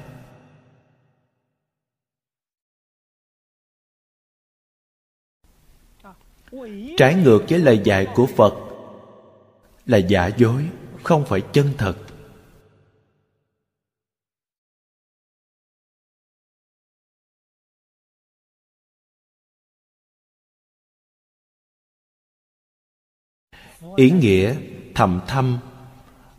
[6.96, 8.54] Trái ngược với lời dạy của phật
[9.86, 10.68] là giả dối
[11.04, 11.96] không phải chân thật.
[23.96, 24.56] Ý nghĩa
[24.94, 25.58] thầm thâm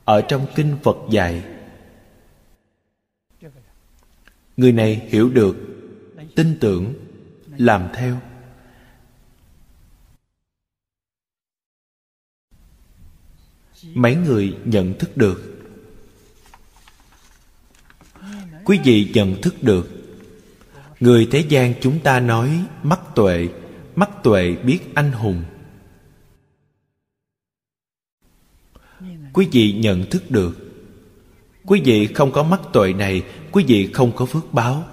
[0.05, 1.43] ở trong kinh phật dạy.
[4.57, 5.55] Người này hiểu được,
[6.35, 6.93] tin tưởng,
[7.57, 8.19] làm theo.
[13.93, 15.55] Mấy người nhận thức được.
[18.65, 19.89] Quý vị nhận thức được.
[20.99, 23.47] Người thế gian chúng ta nói mắt tuệ
[23.99, 25.43] mắt tuệ biết anh hùng.
[29.33, 30.57] Quý vị nhận thức được.
[31.65, 34.83] Quý vị không có mắt tuệ này, quý vị không có phước báo.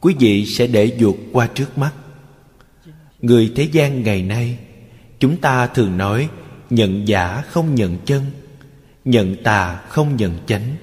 [0.00, 1.92] Quý vị sẽ để vụt qua trước mắt.
[3.20, 4.58] Người thế gian ngày nay,
[5.18, 6.28] chúng ta thường nói
[6.70, 8.24] nhận giả không nhận chân,
[9.04, 10.76] nhận tà không nhận chánh.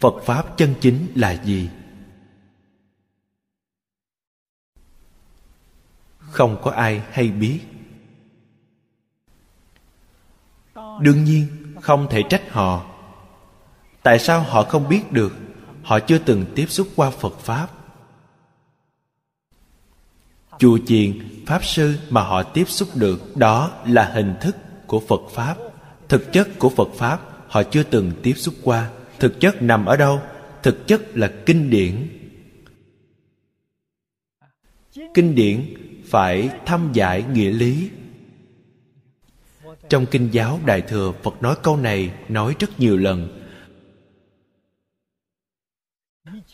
[0.00, 1.68] Phật pháp chân chính là gì?
[6.18, 7.60] Không có ai hay biết.
[11.00, 11.46] Đương nhiên,
[11.80, 12.86] không thể trách họ.
[14.02, 15.32] Tại sao họ không biết được?
[15.82, 17.75] Họ chưa từng tiếp xúc qua phật pháp
[20.58, 25.20] chùa chiền, pháp sư mà họ tiếp xúc được, đó là hình thức của phật
[25.32, 25.56] pháp.
[26.08, 28.90] Thực chất của phật pháp, họ chưa từng tiếp xúc qua.
[29.18, 30.20] Thực chất nằm ở đâu?
[30.62, 32.08] Thực chất là kinh điển.
[35.14, 35.74] Kinh điển
[36.06, 37.90] phải thăm giải nghĩa lý.
[39.88, 43.42] Trong kinh giáo đại thừa, phật nói câu này, nói rất nhiều lần.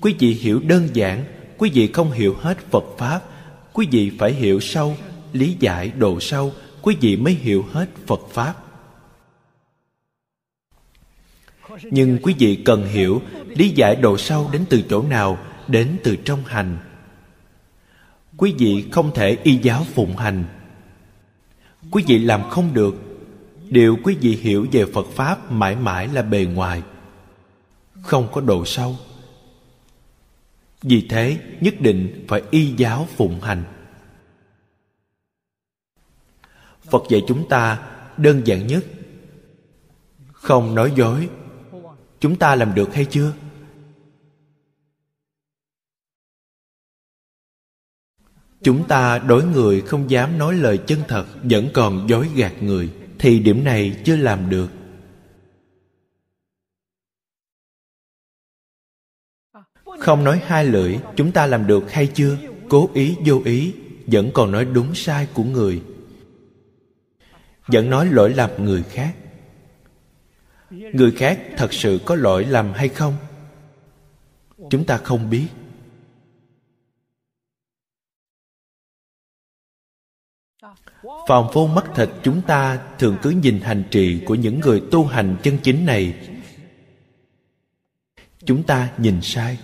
[0.00, 1.24] Quý vị hiểu đơn giản,
[1.58, 3.31] quý vị không hiểu hết phật pháp
[3.72, 4.96] quý vị phải hiểu sâu,
[5.32, 6.52] lý giải độ sâu,
[6.82, 8.54] quý vị mới hiểu hết phật pháp.
[11.84, 16.16] Nhưng quý vị cần hiểu, lý giải độ sâu đến từ chỗ nào, đến từ
[16.16, 16.78] trong hành.
[18.36, 20.44] Quý vị không thể y giáo phụng hành.
[21.90, 22.94] Quý vị làm không được.
[23.68, 26.82] Điều quý vị hiểu về phật pháp mãi mãi là bề ngoài.
[28.02, 28.96] Không có độ sâu
[30.82, 33.64] vì thế, nhất định phải y giáo phụng hành.
[36.82, 38.84] Phật dạy chúng ta đơn giản nhất.
[40.32, 41.28] Không nói dối.
[42.20, 43.32] Chúng ta làm được hay chưa?
[48.62, 52.92] Chúng ta đối người không dám nói lời chân thật, vẫn còn dối gạt người,
[53.18, 54.68] thì điểm này chưa làm được.
[60.02, 62.36] Không nói hai lưỡi chúng ta làm được hay chưa?
[62.68, 63.74] Cố ý, vô ý,
[64.06, 65.82] vẫn còn nói đúng sai của người.
[67.66, 69.14] Vẫn nói lỗi lầm người khác.
[70.70, 73.16] Người khác thật sự có lỗi lầm hay không?
[74.70, 75.46] Chúng ta không biết.
[81.28, 85.04] Phòng phu mắt thịt chúng ta thường cứ nhìn hành trì của những người tu
[85.04, 86.14] hành chân chính này.
[88.44, 89.58] Chúng ta nhìn sai.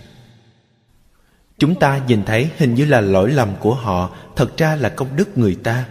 [1.59, 5.15] Chúng ta nhìn thấy hình như là lỗi lầm của họ, Thật ra là công
[5.15, 5.85] đức người ta.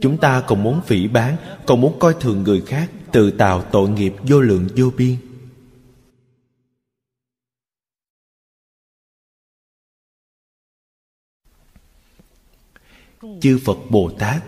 [0.00, 3.88] Chúng ta còn muốn phỉ bán Còn muốn coi thường người khác, Tự tạo tội
[3.88, 5.16] nghiệp vô lượng vô biên.
[13.40, 14.42] Chư phật bồ tát,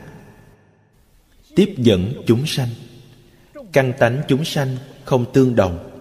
[1.56, 2.68] tiếp dẫn chúng sanh.
[3.72, 6.00] Căn tánh chúng sanh không tương đồng.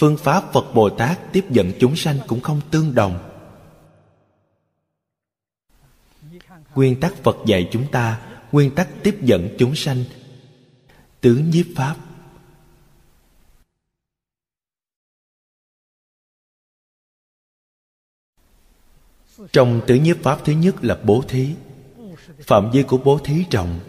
[0.00, 3.25] Phương pháp phật bồ tát tiếp dẫn chúng sanh cũng không tương đồng.
[6.76, 10.04] Nguyên tắc phật dạy chúng ta, nguyên tắc tiếp dẫn chúng sanh.
[11.20, 11.96] Tứ nhiếp pháp.
[19.52, 21.54] Trong tứ nhiếp pháp thứ nhất là bố thí.
[22.38, 23.80] Phạm vi của bố thí rộng.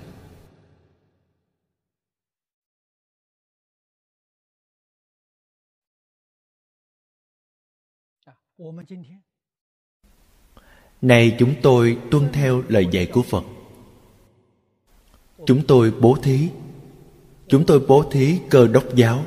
[11.02, 13.44] Này chúng tôi tuân theo lời dạy của Phật.
[15.46, 16.50] Chúng tôi bố thí.
[17.48, 19.26] Chúng tôi bố thí cơ đốc giáo,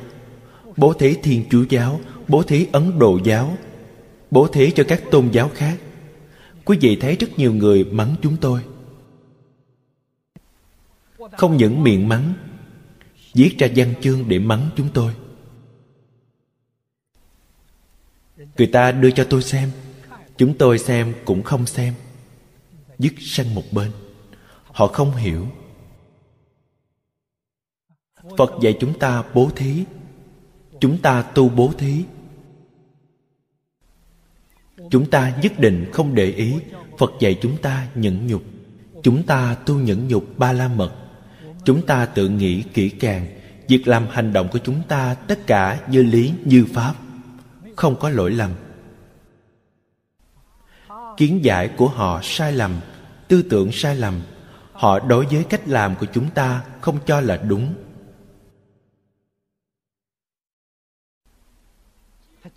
[0.77, 3.57] Bố thí thiên chúa giáo, Bố thí ấn độ giáo,
[4.31, 5.77] Bố thí cho các tôn giáo khác.
[6.65, 8.61] Quý vị thấy rất nhiều người mắng chúng tôi.
[11.31, 12.33] Không những miệng mắng,
[13.33, 15.13] viết ra văn chương để mắng chúng tôi.
[18.57, 19.69] Người ta đưa cho tôi xem
[20.41, 21.93] chúng tôi xem cũng không xem,
[22.99, 23.91] dứt sang một bên.
[24.63, 25.47] Họ không hiểu.
[28.37, 29.83] Phật dạy chúng ta bố thí.
[30.79, 32.03] Chúng ta tu bố thí.
[34.91, 36.53] Chúng ta nhất định không để ý
[36.97, 38.43] phật dạy chúng ta nhẫn nhục.
[39.03, 40.95] Chúng ta tu nhẫn nhục ba la mật
[41.65, 43.27] chúng ta tự nghĩ kỹ càng.
[43.67, 46.93] Việc làm hành động của chúng ta tất cả như lý, như pháp.
[47.75, 48.51] Không có lỗi lầm
[51.21, 52.79] kiến giải của họ sai lầm,
[53.27, 54.21] tư tưởng sai lầm.
[54.71, 57.73] Họ đối với cách làm của chúng ta không cho là đúng.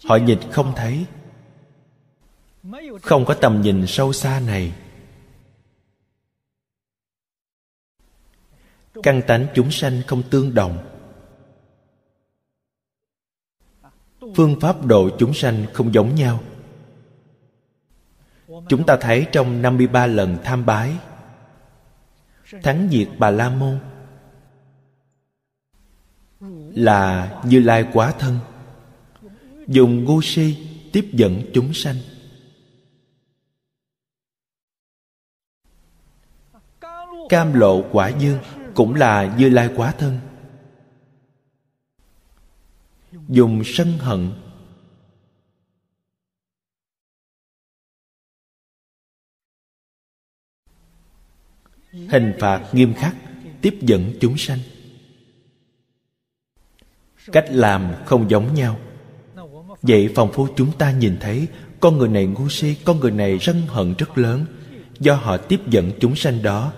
[0.05, 1.07] Họ nhìn không thấy.
[3.03, 4.73] Không có tầm nhìn sâu xa này.
[9.03, 10.91] Căn tánh chúng sanh không tương đồng.
[14.37, 16.41] Phương pháp độ chúng sanh không giống nhau
[18.69, 20.97] chúng ta thấy trong 53 lần tham bái.
[22.63, 23.79] Thắng diệt bà la môn
[26.75, 28.39] là như lai quá thân.
[29.67, 30.57] Dùng ngu si
[30.93, 31.97] tiếp dẫn chúng sanh.
[37.29, 38.39] Cam lộ quả dương
[38.75, 40.19] cũng là như lai quá thân.
[43.29, 44.33] Dùng sân hận
[51.95, 53.16] hình phạt nghiêm khắc,
[53.61, 54.59] tiếp dẫn chúng sanh.
[57.32, 58.78] Cách làm không giống nhau.
[59.82, 61.49] Vậy phòng phu chúng ta nhìn thấy,
[61.80, 64.47] con người này ngu si, con người này sân hận rất lớn.
[64.99, 66.72] Do họ tiếp dẫn chúng sanh đó.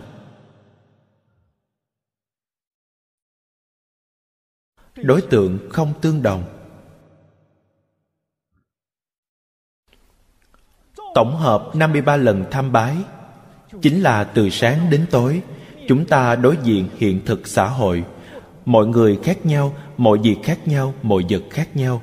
[4.96, 6.44] Đối tượng không tương đồng.
[11.14, 12.96] Tổng hợp 53 lần tham bái
[13.82, 15.42] chính là từ sáng đến tối,
[15.88, 18.04] chúng ta đối diện hiện thực xã hội.
[18.64, 22.02] Mọi người khác nhau, mọi việc khác nhau, mọi vật khác nhau.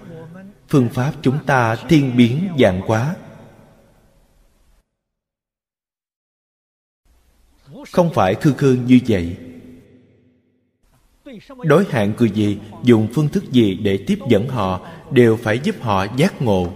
[0.70, 3.16] Phương pháp chúng ta thiên biến dạng quá
[7.92, 9.38] không phải khư khư như vậy.
[11.64, 15.76] Đối hạn cười gì, dùng phương thức gì để tiếp dẫn họ, đều phải giúp
[15.82, 16.74] họ giác ngộ.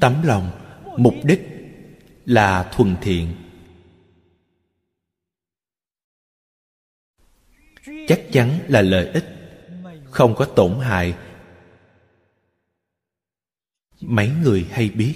[0.00, 0.50] Tấm lòng,
[0.98, 1.40] mục đích
[2.24, 3.34] là thuần thiện.
[8.08, 9.24] Chắc chắn là lợi ích,
[10.04, 11.14] không có tổn hại.
[14.00, 15.14] Mấy người hay biết.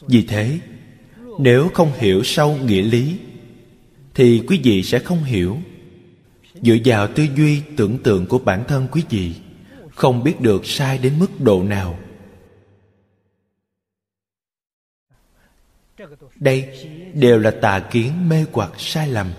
[0.00, 0.60] Vì thế,
[1.38, 3.20] nếu không hiểu sâu nghĩa lý,
[4.14, 5.58] thì quý vị sẽ không hiểu
[6.62, 9.34] dựa vào tư duy tưởng tượng của bản thân quý vị,
[9.94, 11.98] không biết được sai đến mức độ nào.
[16.34, 19.32] Đây đều là tà kiến mê hoặc sai lầm.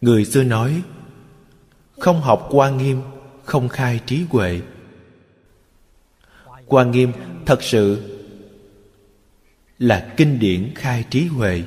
[0.00, 0.82] Người xưa nói,
[1.98, 3.02] không học quan nghiêm,
[3.44, 4.60] không khai trí huệ.
[6.66, 7.12] Quan nghiêm
[7.46, 8.13] thật sự
[9.78, 11.62] là kinh điển khai trí huệ.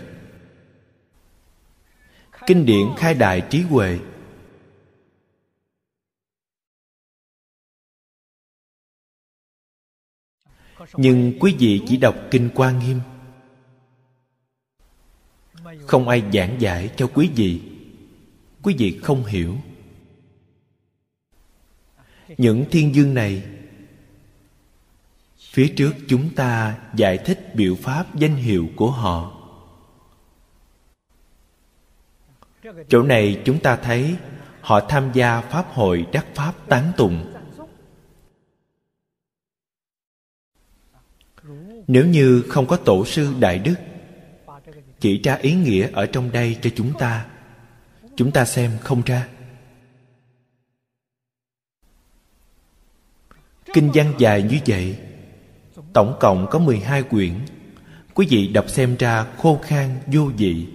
[2.47, 3.99] Kinh điển khai đại trí huệ.
[10.93, 12.99] Nhưng quý vị chỉ đọc kinh quan nghiêm.
[15.87, 17.61] Không ai giảng giải cho quý vị.
[18.63, 19.57] Quý vị không hiểu.
[22.37, 23.43] Những thiên dương này
[25.57, 29.33] phía trước chúng ta giải thích biểu pháp danh hiệu của họ.
[32.89, 34.15] Chỗ này chúng ta thấy
[34.61, 37.33] họ tham gia pháp hội đắc pháp tán tụng.
[41.87, 43.75] Nếu như không có tổ sư đại đức
[44.99, 47.25] chỉ ra ý nghĩa ở trong đây cho chúng ta
[48.15, 49.27] chúng ta xem không ra.
[53.73, 55.06] Kinh văn dài như vậy
[55.97, 57.33] tổng cộng có 12 quyển.
[58.13, 60.67] Quý vị đọc xem ra khô khan, vô dị.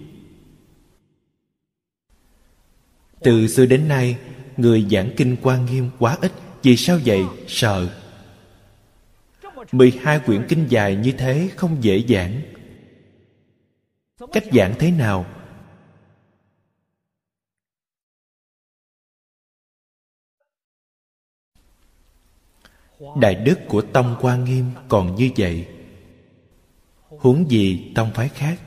[3.20, 4.16] từ xưa đến nay,
[4.56, 7.24] người giảng kinh quan nghiêm quá ít, vì sao vậy?
[7.48, 7.88] Sợ.
[9.72, 12.42] 12 quyển kinh dài như thế không dễ giảng.
[14.32, 15.26] Cách giảng thế nào?
[23.20, 25.68] Đại đức của tông quan nghiêm còn như vậy.
[27.08, 28.60] Huống gì tông phái khác?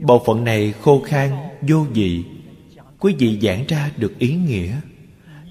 [0.00, 1.30] Bộ phận này khô khan,
[1.68, 2.24] vô vị.
[2.98, 4.80] Quý vị giảng ra được ý nghĩa.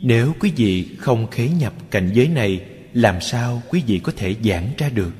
[0.02, 4.36] Nếu quý vị không khế nhập cảnh giới này, làm sao quý vị có thể
[4.44, 5.12] giảng ra được?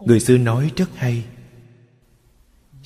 [0.00, 1.24] Người xưa nói rất hay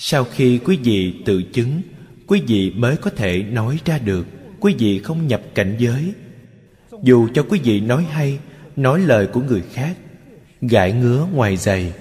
[0.05, 1.82] sau khi quý vị tự chứng,
[2.26, 4.26] quý vị mới có thể nói ra được,
[4.61, 6.14] quý vị không nhập cảnh giới.
[7.03, 8.38] Dù cho quý vị nói hay,
[8.76, 9.96] nói lời của người khác,
[10.61, 11.94] gãi ngứa ngoài giày.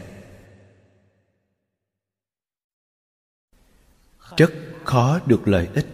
[4.38, 5.88] Rất khó được lợi ích.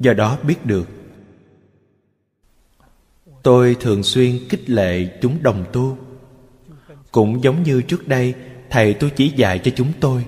[0.00, 0.88] Do đó biết được,
[3.42, 5.98] tôi thường xuyên khích lệ chúng đồng tu.
[7.12, 8.34] Cũng giống như trước đây
[8.70, 10.26] thầy tôi chỉ dạy cho chúng tôi.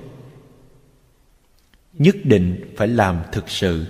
[1.93, 3.86] Nhất định phải làm thực sự.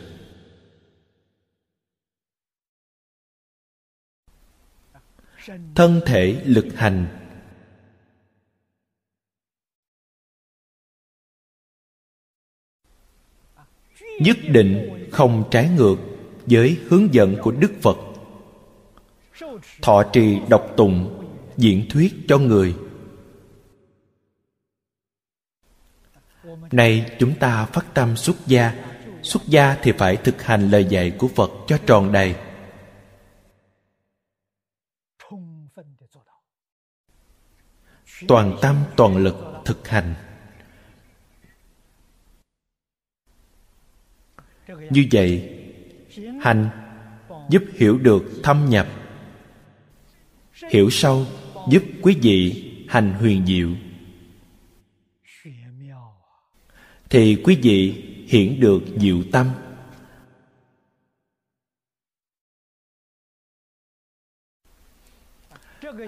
[5.75, 7.19] Thân thể lực hành.
[14.21, 15.97] Nhất định không trái ngược
[16.47, 17.97] với hướng dẫn của đức phật.
[19.83, 21.25] Thọ trì độc tụng,
[21.57, 22.75] diễn thuyết cho người.
[26.73, 28.73] Nay chúng ta phát tâm xuất gia.
[29.23, 32.35] Xuất gia thì phải thực hành lời dạy của Phật cho tròn đầy.
[38.29, 40.15] Toàn tâm, toàn lực thực hành.
[44.91, 45.59] Như vậy,
[46.41, 46.71] hành
[47.51, 48.89] giúp hiểu được thâm nhập.
[50.71, 51.27] Hiểu sâu
[51.69, 53.92] giúp quý vị hành huyền diệu.
[57.13, 59.51] Thì quý vị hiển được diệu tâm.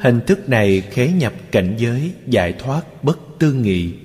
[0.00, 3.98] Hình thức này khế nhập cảnh giới, giải thoát bất tư nghị.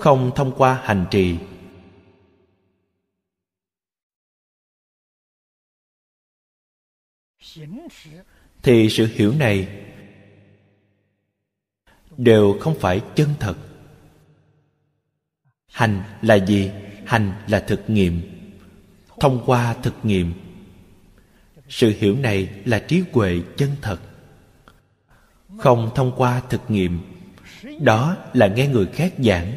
[0.00, 1.36] Không thông qua hành trì
[8.64, 9.68] thì sự hiểu này
[12.16, 13.56] đều không phải chân thật.
[15.66, 16.70] Hành là gì?
[17.06, 18.20] Hành là thực nghiệm.
[19.20, 20.32] Thông qua thực nghiệm,
[21.68, 24.00] sự hiểu này là trí huệ chân thật.
[25.58, 27.00] Không thông qua thực nghiệm,
[27.80, 29.54] đó là nghe người khác giảng.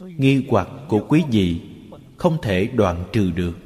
[0.00, 1.60] Nghi hoặc của quý vị
[2.18, 3.56] không thể đoạn trừ được.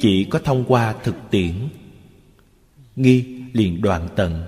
[0.00, 1.68] Chỉ có thông qua thực tiễn,
[2.96, 4.44] nghi liền đoạn tận.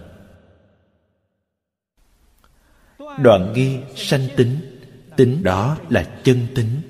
[2.99, 4.57] Đoạn nghi sanh tính
[5.17, 6.81] tính đó là chân tính.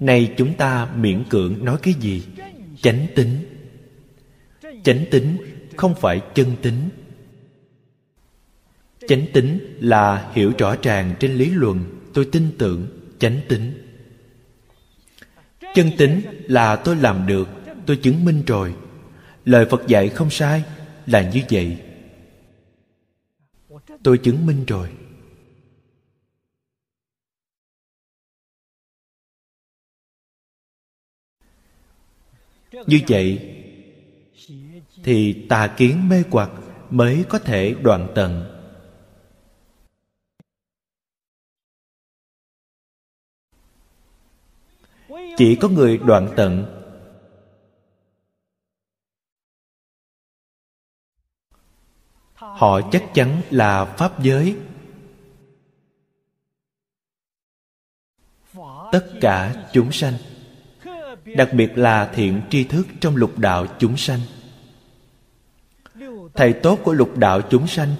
[0.00, 2.26] Nay chúng ta miễn cưỡng nói cái gì?
[2.82, 3.46] Chánh tính.
[4.62, 5.36] Chánh tính
[5.76, 6.88] không phải chân tính
[9.10, 11.84] chánh tính là hiểu rõ ràng trên lý luận,
[12.14, 12.86] tôi tin tưởng,
[13.18, 13.72] chánh tính.
[15.74, 17.48] Chân tính là tôi làm được,
[17.86, 18.74] tôi chứng minh rồi.
[19.44, 20.62] Lời phật dạy không sai,
[21.06, 21.78] là như vậy.
[24.02, 24.88] Tôi chứng minh rồi.
[32.86, 33.54] Như vậy,
[35.04, 36.50] thì tà kiến mê hoặc
[36.90, 38.59] mới có thể đoạn tận.
[45.40, 46.66] Chỉ có người đoạn tận.
[52.34, 54.56] Họ chắc chắn là pháp giới.
[58.92, 60.14] Tất cả chúng sanh,
[61.24, 64.20] đặc biệt là thiện tri thức trong lục đạo chúng sanh.
[66.34, 67.94] Thầy tốt của lục đạo chúng sanh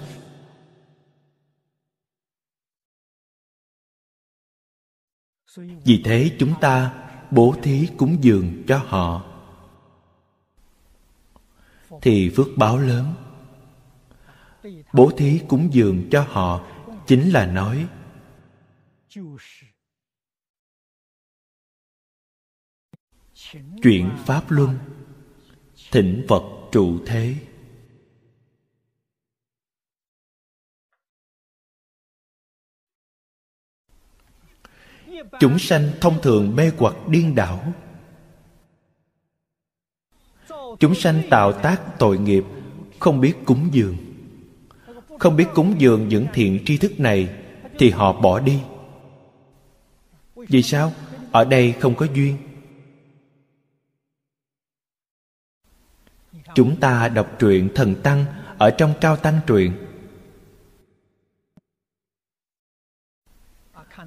[5.85, 9.25] vì thế chúng ta bố thí cúng dường cho họ.
[12.01, 13.13] Thì phước báo lớn.
[14.93, 16.65] Bố thí cúng dường cho họ
[17.07, 17.87] chính là nói,
[23.83, 24.79] chuyển pháp luân,
[25.91, 27.35] thỉnh phật trụ thế.
[35.41, 37.73] Chúng sanh thông thường mê hoặc điên đảo.
[40.79, 42.43] Chúng sanh tạo tác tội nghiệp,
[42.99, 43.97] không biết cúng dường.
[45.19, 47.29] Không biết cúng dường những thiện tri thức này,
[47.79, 48.59] thì họ bỏ đi.
[50.35, 50.93] Vì sao?
[51.31, 52.37] Ở đây không có duyên.
[56.55, 58.25] Chúng ta đọc truyện thần tăng
[58.57, 59.73] ở trong cao tăng truyện.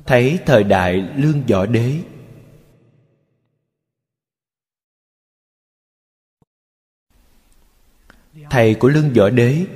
[0.07, 2.02] Thấy thời đại lương võ đế.
[8.50, 9.66] Thầy của lương võ đế.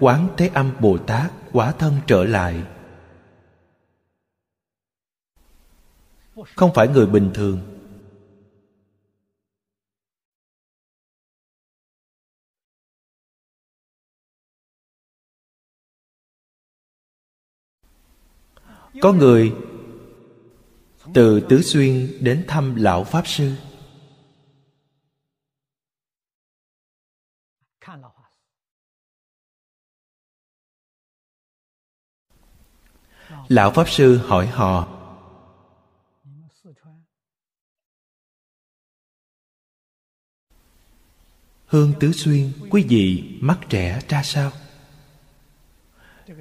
[0.00, 2.62] Quán thế âm bồ tát quả thân trở lại.
[6.56, 7.75] Không phải người bình thường.
[19.02, 19.54] Có người
[21.14, 23.52] từ tứ xuyên đến thăm lão pháp sư.
[33.48, 34.88] Lão pháp sư hỏi họ,
[41.66, 44.52] hương tứ xuyên, quý vị mắt trẻ ra sao?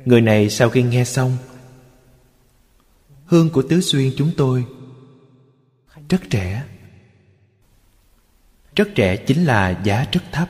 [0.06, 1.38] Người này sau khi nghe xong
[3.26, 4.66] hương của tứ xuyên chúng tôi.
[6.10, 6.64] Rất trẻ.
[8.76, 10.50] Rất trẻ chính là giá rất thấp,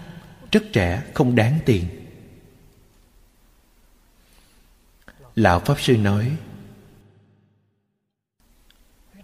[0.52, 1.86] rất trẻ không đáng tiền.
[5.36, 6.38] Lão pháp sư nói,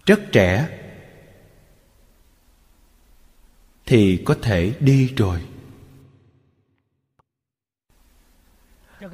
[0.06, 0.78] rất trẻ
[3.86, 5.42] thì có thể đi rồi.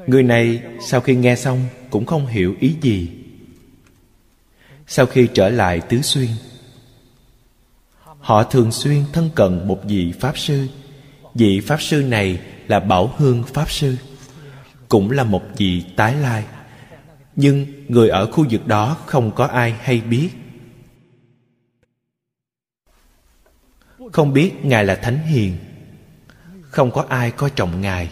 [0.06, 3.17] Người này sau khi nghe xong cũng không hiểu ý gì
[4.88, 6.30] sau khi trở lại tứ xuyên,
[8.20, 10.68] họ thường xuyên thân cận một vị pháp sư.
[11.34, 13.96] Vị pháp sư này là bảo hương pháp sư,
[14.88, 16.44] cũng là một vị tái lai.
[17.36, 20.30] Nhưng người ở khu vực đó không có ai hay biết.
[24.12, 25.56] Không biết ngài là thánh hiền,
[26.62, 28.10] không có ai coi trọng ngài.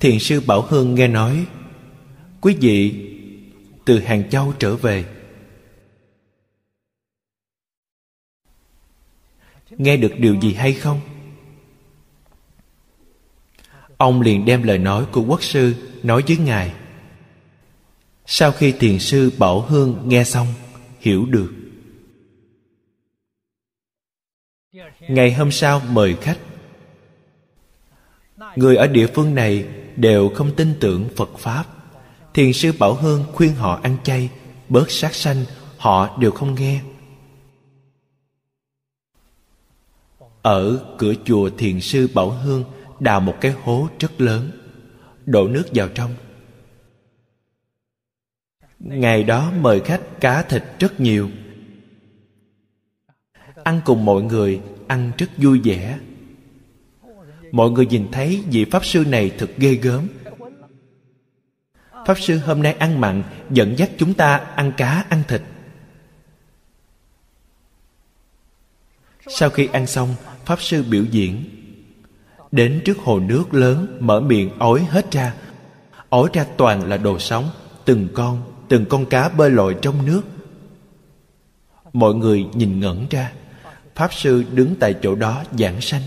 [0.00, 1.46] Thiền sư bảo hương nghe nói,
[2.40, 3.08] quý vị
[3.84, 5.04] từ hàng châu trở về.
[9.70, 11.00] Nghe được điều gì hay không?
[13.96, 16.74] Ông liền đem lời nói của quốc sư nói với ngài.
[18.26, 20.46] Sau khi thiền sư bảo hương nghe xong,
[21.00, 21.52] hiểu được.
[25.00, 26.38] Ngày hôm sau mời khách.
[28.56, 31.81] Người ở địa phương này đều không tin tưởng phật pháp
[32.34, 34.30] thiền sư bảo hương khuyên họ ăn chay,
[34.68, 35.44] bớt sát sanh,
[35.78, 36.82] họ đều không nghe.
[40.42, 42.64] Ở cửa chùa thiền sư bảo hương
[43.00, 44.50] đào một cái hố rất lớn,
[45.26, 46.14] đổ nước vào trong.
[48.78, 51.30] Ngày đó mời khách cá thịt rất nhiều.
[53.64, 55.98] Ăn cùng mọi người, ăn rất vui vẻ.
[57.52, 60.08] Mọi người nhìn thấy vị pháp sư này thật ghê gớm
[62.06, 65.42] pháp sư hôm nay ăn mặn, dẫn dắt chúng ta ăn cá, ăn thịt.
[69.28, 71.44] Sau khi ăn xong, pháp sư biểu diễn.
[72.52, 75.34] Đến trước hồ nước lớn, mở miệng ói hết ra.
[76.08, 77.50] Ói ra toàn là đồ sống,
[77.84, 80.22] từng con từng con cá bơi lội trong nước.
[81.92, 83.32] Mọi người nhìn ngẩn ra.
[83.94, 86.02] Pháp sư đứng tại chỗ đó giảng sanh.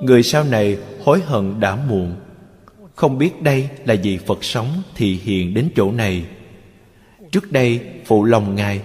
[0.00, 2.16] Người sau này hối hận đã muộn.
[2.94, 6.26] Không biết đây là vì phật sống thì hiện đến chỗ này.
[7.32, 8.82] Trước đây, phụ lòng ngài,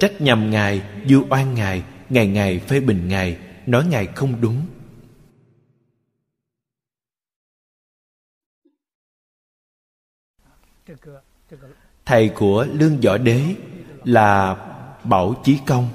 [0.00, 4.62] trách nhầm ngài du oan ngài, ngày ngày phê bình ngài, nói ngài không đúng.
[12.04, 13.42] Thầy của lương võ đế
[14.04, 14.56] là
[15.04, 15.88] bảo chí công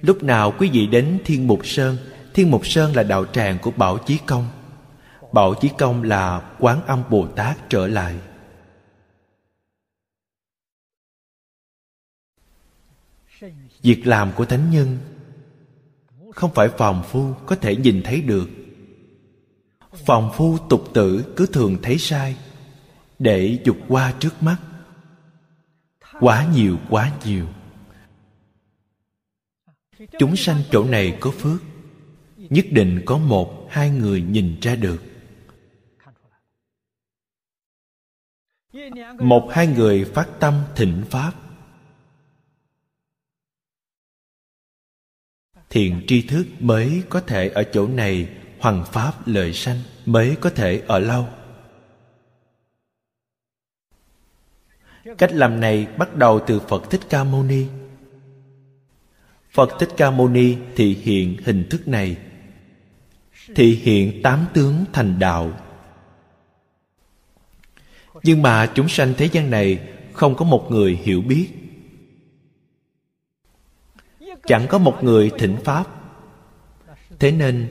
[0.00, 1.96] lúc nào quý vị đến thiên mục sơn,
[2.34, 4.48] thiên mục sơn là đạo tràng của bảo chí công.
[5.32, 8.14] Bảo chí công là quán âm bồ tát trở lại.
[13.82, 14.98] Việc làm của thánh nhân
[16.32, 18.48] không phải phàm phu có thể nhìn thấy được.
[19.92, 22.36] Phàm phu tục tử cứ thường thấy sai,
[23.18, 24.56] để dục qua trước mắt.
[26.20, 27.46] Quá nhiều quá nhiều
[30.18, 31.60] chúng sanh chỗ này có phước,
[32.36, 35.02] nhất định có một, hai người nhìn ra được.
[39.18, 41.32] Một, hai người phát tâm thịnh pháp.
[45.70, 48.28] Thiện tri thức mới có thể ở chỗ này,
[48.60, 51.28] hoằng pháp lợi sanh mới có thể ở lâu.
[55.18, 57.66] Cách làm này bắt đầu từ phật thích ca mâu ni
[59.56, 62.16] phật thích ca mâu ni thị hiện hình thức này.
[63.54, 65.52] Thị hiện tám tướng thành đạo.
[68.22, 69.80] Nhưng mà chúng sanh thế gian này
[70.12, 71.48] không có một người hiểu biết.
[74.46, 75.86] Chẳng có một người thỉnh pháp.
[77.18, 77.68] Thế nên,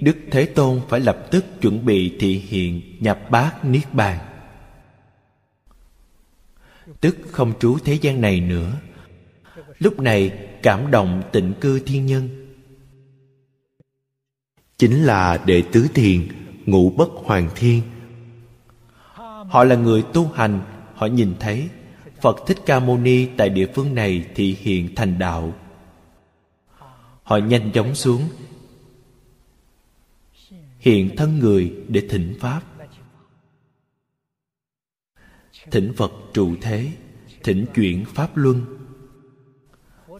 [0.00, 4.18] đức thế tôn phải lập tức chuẩn bị thị hiện nhập bát niết bàn.
[7.00, 8.72] Tức không trú thế gian này nữa.
[9.78, 12.28] Lúc này cảm động tịnh cư thiên nhân.
[14.78, 16.28] Chính là đệ tứ thiền,
[16.66, 17.82] ngũ bất hoàng thiên.
[19.48, 20.60] Họ là người tu hành,
[20.94, 21.68] họ nhìn thấy
[22.20, 25.52] phật thích ca mâu ni tại địa phương này thị hiện thành đạo.
[27.22, 28.22] Họ nhanh chóng xuống,
[30.78, 32.62] hiện thân người để thỉnh pháp.
[35.70, 36.90] Thỉnh phật trụ thế,
[37.42, 38.83] thỉnh chuyển pháp luân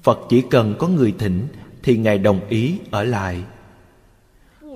[0.05, 1.49] phật chỉ cần có người thỉnh
[1.83, 3.45] thì ngài đồng ý ở lại.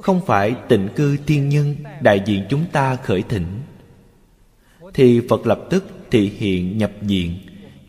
[0.03, 3.63] Không phải tịnh cư tiên nhân, đại diện chúng ta khởi thỉnh.
[4.95, 7.39] Thì phật lập tức thị hiện nhập diện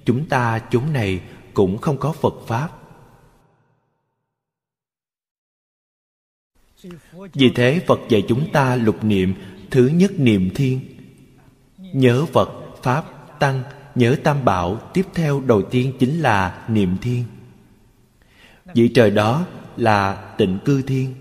[0.05, 1.21] chúng ta chúng này
[1.53, 2.69] cũng không có phật pháp.
[7.33, 9.33] Vì thế phật dạy chúng ta lục niệm
[9.71, 10.79] thứ nhất niệm thiên.
[11.77, 12.49] Nhớ phật,
[12.83, 13.05] pháp,
[13.39, 13.63] tăng
[13.95, 17.23] nhớ tam bảo, tiếp theo đầu tiên chính là niệm thiên.
[18.73, 19.45] Vị trời đó
[19.77, 21.13] là tịnh cư thiên.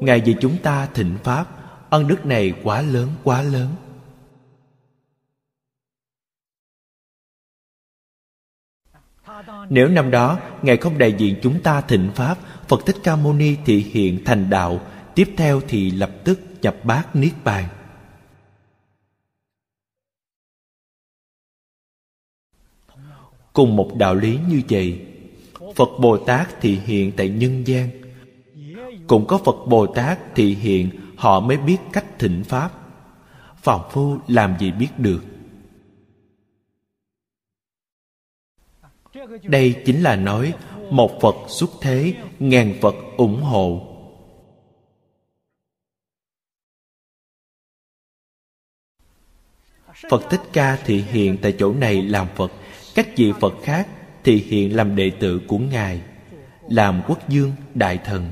[0.00, 1.46] Ngài vì chúng ta thịnh pháp,
[1.90, 3.68] ân đức này quá lớn quá lớn.
[9.68, 12.38] Nếu năm đó Ngài không đại diện chúng ta thịnh Pháp,
[12.68, 14.80] Phật Thích Ca Mâu Ni thị hiện thành đạo,
[15.14, 17.68] Tiếp theo thì lập tức nhập bát Niết Bàn.
[23.52, 25.00] Cùng một đạo lý như vậy.
[25.76, 27.88] Phật Bồ Tát thị hiện tại nhân gian.
[29.06, 32.70] Cũng có Phật Bồ Tát thị hiện, Họ mới biết cách thịnh Pháp.
[33.56, 35.22] Phàm Phu làm gì biết được?
[39.42, 40.54] Đây chính là nói,
[40.90, 43.88] một phật xuất thế, ngàn phật ủng hộ.
[50.10, 52.52] Phật thích ca thị hiện tại chỗ này làm phật
[52.94, 53.88] các vị phật khác
[54.24, 56.02] thì hiện làm đệ tử của ngài,
[56.68, 58.30] làm quốc dương đại thần.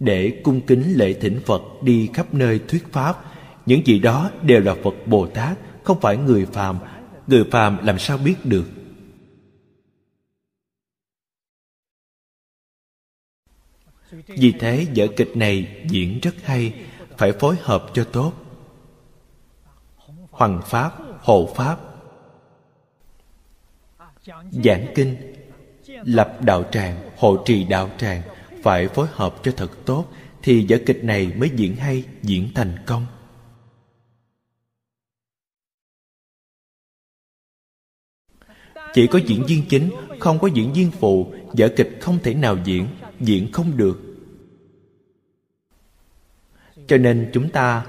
[0.00, 3.24] Để cung kính lễ thỉnh phật đi khắp nơi thuyết pháp,
[3.66, 6.78] những gì đó đều là phật bồ tát, không phải người phàm.
[7.26, 8.66] Người phàm làm sao biết được?
[14.26, 16.74] Vì thế vở kịch này diễn rất hay,
[17.18, 18.32] phải phối hợp cho tốt.
[20.30, 21.89] Hoàng pháp, hộ pháp
[24.64, 25.16] giảng kinh,
[25.86, 28.22] lập đạo tràng, hộ trì đạo tràng,
[28.62, 30.06] phải phối hợp cho thật tốt,
[30.42, 33.06] thì vở kịch này mới diễn hay, diễn thành công.
[38.94, 42.58] Chỉ có diễn viên chính, không có diễn viên phụ, vở kịch không thể nào
[42.64, 42.86] diễn
[43.20, 44.00] diễn không được.
[46.86, 47.86] Cho nên chúng ta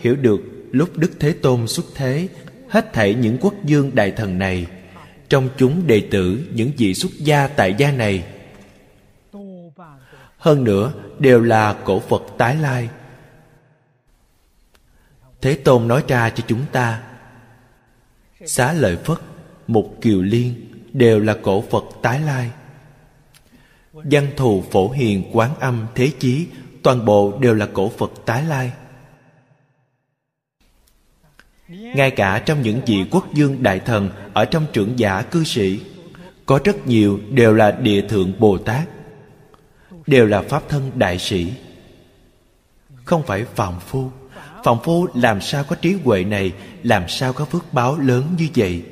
[0.00, 2.28] hiểu được lúc đức thế tôn xuất thế,
[2.68, 4.66] hết thảy những quốc dương đại thần này
[5.28, 8.24] trong chúng đệ tử những vị xuất gia tại gia này.
[10.38, 12.88] Hơn nữa, đều là cổ phật tái lai.
[15.40, 17.02] Thế tôn nói ra cho chúng ta,
[18.46, 19.18] xá lợi phất,
[19.66, 20.54] mục kiều liên
[20.92, 22.50] đều là cổ phật tái lai.
[23.92, 26.46] Văn thù phổ hiền quán âm thế chí
[26.82, 28.72] toàn bộ đều là cổ phật tái lai
[31.68, 35.80] ngay cả trong những vị quốc dương đại thần ở trong trưởng giả cư sĩ,
[36.46, 38.88] có rất nhiều đều là địa thượng bồ tát,
[40.06, 41.52] đều là pháp thân đại sĩ.
[43.04, 44.10] Không phải phạm phu
[44.64, 48.48] phạm phu làm sao có trí huệ này, làm sao có phước báo lớn như
[48.56, 48.84] vậy?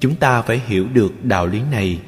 [0.00, 2.00] Chúng ta phải hiểu được đạo lý này.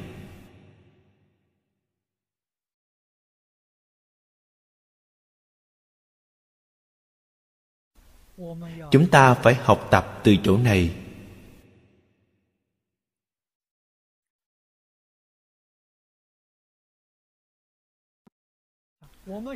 [8.91, 10.95] Chúng ta phải học tập từ chỗ này.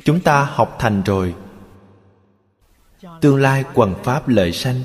[0.04, 1.36] Chúng ta học thành rồi.
[3.22, 4.82] Tương lai quần pháp lợi sanh.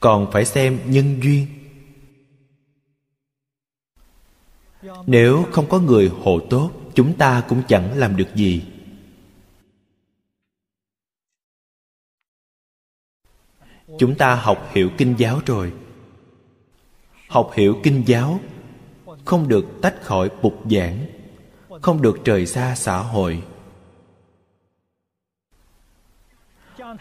[0.00, 1.46] Còn phải xem nhân duyên.
[5.06, 8.69] Nếu không có người hộ tốt, chúng ta cũng chẳng làm được gì.
[14.00, 15.72] Chúng ta học hiểu kinh giáo rồi.
[17.28, 18.40] Học hiểu kinh giáo
[19.24, 21.06] không được tách khỏi bục giảng,
[21.82, 23.42] không được rời xa xã hội.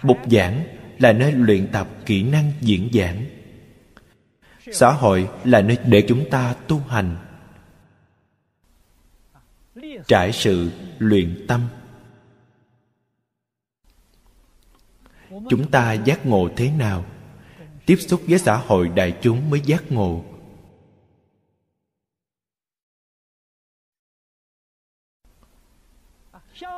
[0.04, 0.64] Bục giảng
[0.98, 3.26] là nơi luyện tập kỹ năng diễn giảng.
[4.72, 7.18] Xã hội là nơi để chúng ta tu hành.
[10.08, 11.62] Trải sự luyện tâm.
[15.50, 17.06] Chúng ta giác ngộ thế nào?
[17.86, 20.24] Tiếp xúc với xã hội đại chúng mới giác ngộ.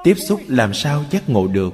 [0.03, 1.73] Tiếp xúc làm sao giác ngộ được?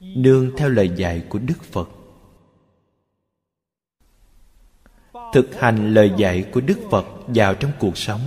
[0.00, 1.88] Nương theo lời dạy của đức phật.
[5.32, 8.20] Thực hành lời dạy của đức phật vào trong cuộc sống,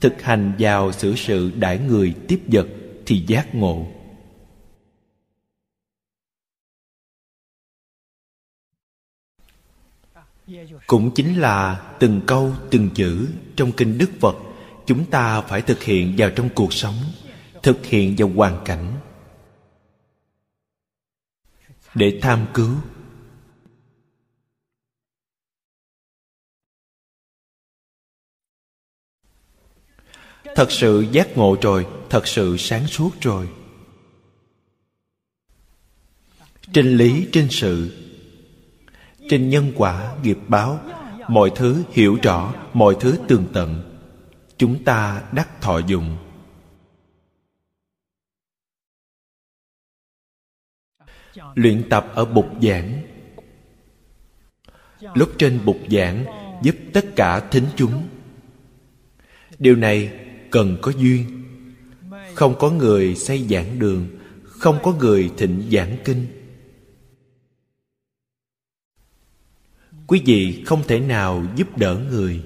[0.00, 2.66] thực hành vào xử sự đãi người tiếp vật
[3.06, 3.86] thì giác ngộ.
[10.86, 14.36] Cũng chính là từng câu, từng chữ trong kinh đức phật
[14.86, 16.96] chúng ta phải thực hiện vào trong cuộc sống,
[17.62, 19.00] thực hiện vào hoàn cảnh.
[21.94, 22.76] Để tham cứu.
[30.54, 33.48] Thật sự giác ngộ rồi, thật sự sáng suốt rồi.
[36.72, 37.90] Trên lý, trên sự
[39.30, 40.80] trên nhân quả nghiệp báo.
[41.28, 43.96] Mọi thứ hiểu rõ, mọi thứ tường tận.
[44.56, 46.16] Chúng ta đắc thọ dụng
[51.54, 53.02] luyện tập ở bục giảng.
[55.14, 56.24] Lúc trên bục giảng,
[56.62, 58.08] giúp tất cả thính chúng.
[59.58, 60.12] Điều này
[60.50, 61.44] cần có duyên.
[62.34, 64.08] Không có người xây giảng đường,
[64.42, 66.39] không có người thịnh giảng kinh.
[70.10, 72.42] Quý vị không thể nào giúp đỡ người.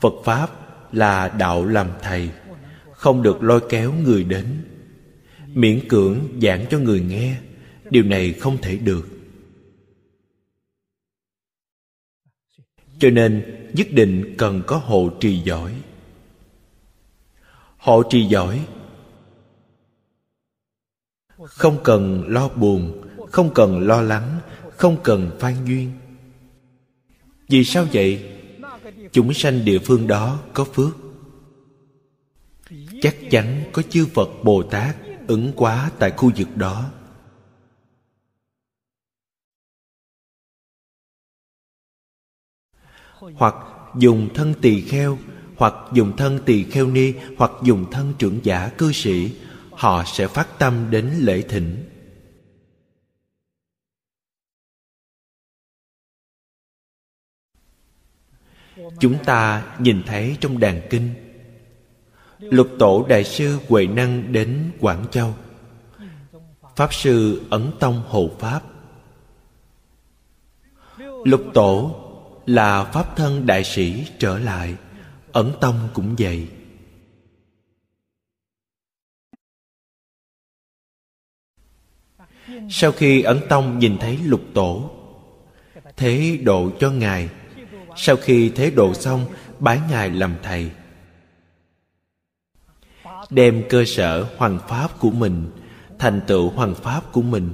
[0.00, 0.50] Phật pháp
[0.92, 2.30] là đạo làm thầy,
[2.92, 4.64] không được lôi kéo người đến.
[5.46, 7.36] Miễn cưỡng giảng cho người nghe,
[7.90, 9.08] điều này không thể được.
[12.98, 15.74] Cho nên, nhất định cần có hộ trì giỏi.
[17.76, 18.66] Hộ trì giỏi,
[21.38, 24.40] không cần lo buồn, không cần lo lắng
[24.80, 25.92] không cần phan duyên
[27.48, 28.32] vì sao vậy?
[29.12, 30.96] Chúng sanh địa phương đó có phước.
[33.02, 34.96] Chắc chắn có chư phật bồ tát
[35.26, 36.90] ứng quá tại khu vực đó.
[43.18, 43.54] Hoặc
[43.98, 45.18] dùng thân tỳ kheo,
[45.56, 49.32] hoặc dùng thân tỳ kheo ni, hoặc dùng thân trưởng giả cư sĩ,
[49.70, 51.89] họ sẽ phát tâm đến lễ thỉnh.
[58.98, 61.14] Chúng ta nhìn thấy trong đàn kinh.
[62.38, 65.34] Lục tổ đại sư huệ năng đến quảng châu.
[66.76, 68.62] Pháp sư ấn tông hộ pháp.
[71.24, 71.96] Lục tổ
[72.46, 74.74] là pháp thân đại sĩ trở lại.
[75.32, 76.48] Ẩn tông cũng vậy.
[82.70, 84.90] Sau khi ẩn tông nhìn thấy lục tổ,
[85.96, 87.28] thế độ cho ngài
[87.96, 89.26] sau khi thế độ xong,
[89.58, 90.70] bái ngài làm thầy.
[93.30, 95.50] Đem cơ sở hoàng pháp của mình,
[95.98, 97.52] thành tựu hoàng pháp của mình,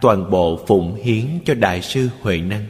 [0.00, 2.66] toàn bộ phụng hiến cho đại sư huệ năng.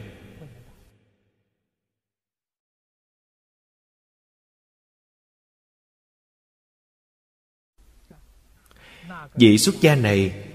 [9.35, 10.47] Vị xuất gia này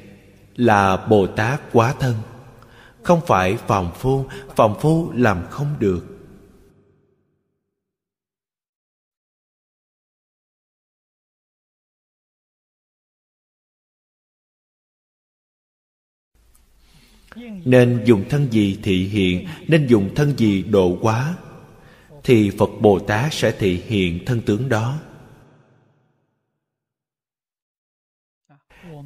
[0.56, 2.14] là bồ tát quá thân.
[3.02, 4.24] Không phải phàm phu
[4.56, 6.19] phàm phu làm không được.
[17.64, 21.36] Nên dùng thân gì thị hiện, nên dùng thân gì độ quá
[22.24, 25.00] thì phật bồ tát sẽ thị hiện thân tướng đó.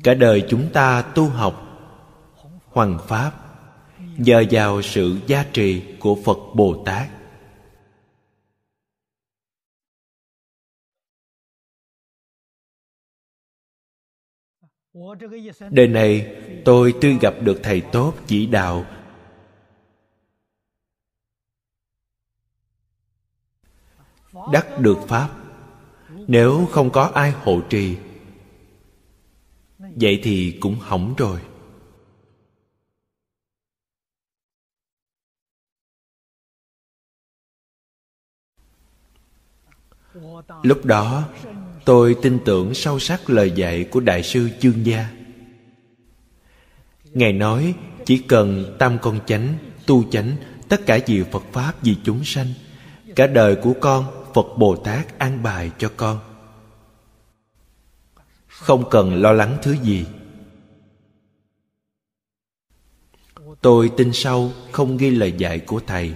[0.04, 1.60] Cả đời chúng ta tu học
[2.64, 3.32] hoàng pháp,
[4.16, 7.08] nhờ vào sự gia trì của phật bồ tát.
[15.70, 18.86] Đời này tôi tuy gặp được thầy tốt chỉ đạo.
[24.52, 25.30] Đắc được pháp.
[26.28, 27.96] Nếu không có ai hộ trì,
[29.78, 31.40] vậy thì cũng hỏng rồi.
[40.62, 41.28] Lúc đó,
[41.84, 45.23] tôi tin tưởng sâu sắc lời dạy của đại sư chương gia
[47.14, 47.74] ngài nói,
[48.06, 49.54] chỉ cần tam con chánh,
[49.86, 50.36] tu chánh,
[50.68, 52.46] tất cả vì phật pháp, vì chúng sanh,
[53.16, 56.20] cả đời của con, phật bồ tát an bài cho con.
[58.46, 60.06] Không cần lo lắng thứ gì.
[63.60, 66.14] Tôi tin sâu không ghi lời dạy của thầy.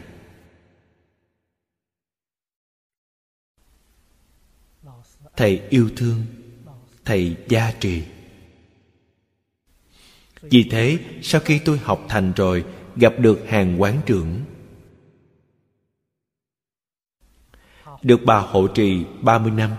[5.37, 6.27] Thầy yêu thương,
[7.05, 8.03] thầy gia trì
[10.51, 12.65] vì thế, sau khi tôi học thành rồi,
[12.97, 14.45] gặp được hàng quán trưởng.
[18.03, 19.71] Được bà hộ trì 30 năm.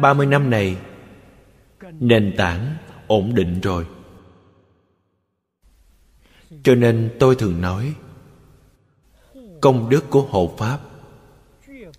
[0.00, 0.76] 30 năm này,
[2.00, 2.76] Nền tảng
[3.06, 3.86] ổn định rồi.
[6.62, 7.94] Cho nên tôi thường nói
[9.66, 10.80] Công đức của hộ Pháp.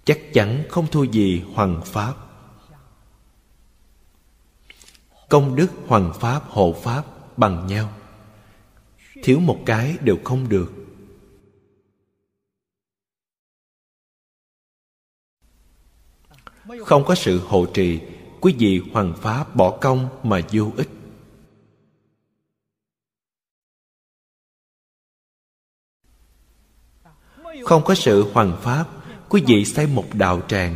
[0.03, 2.15] Chắc chắn không thua gì Hoàng Pháp.
[5.29, 7.05] Công đức Hoàng Pháp, hộ Pháp
[7.37, 7.89] bằng nhau.
[9.23, 10.71] Thiếu một cái đều không được.
[16.85, 17.99] Không có sự hộ trì,
[18.41, 20.89] Quý vị hoàng pháp bỏ công mà vô ích.
[27.67, 28.87] Không có sự hoằng pháp
[29.29, 30.75] Quý vị xây một đạo tràng.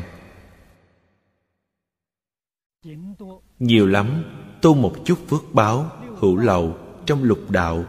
[3.60, 4.24] Nhiều lắm,
[4.62, 7.86] Tu một chút phước báo, Hữu lậu trong lục đạo.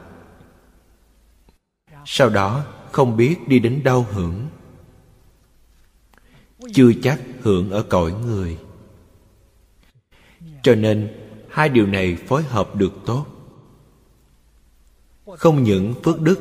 [2.05, 4.47] Sau đó, không biết đi đến đâu hưởng.
[6.73, 8.59] Chưa chắc hưởng ở cõi người.
[10.63, 11.13] Cho nên,
[11.51, 13.27] hai điều này phối hợp được tốt.
[15.27, 16.41] Không những phước đức,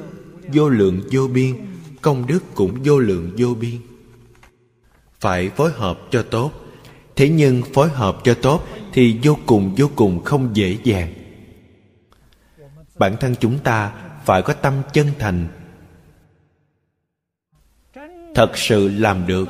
[0.54, 1.72] vô lượng vô biên
[2.02, 3.78] công đức cũng vô lượng vô biên.
[5.19, 6.52] Phải phối hợp cho tốt.
[7.15, 11.14] Thế nhưng phối hợp cho tốt thì vô cùng vô cùng không dễ dàng.
[12.95, 13.94] Bản thân chúng ta
[14.26, 15.48] phải có tâm chân thành.
[18.36, 19.49] Thật sự làm được.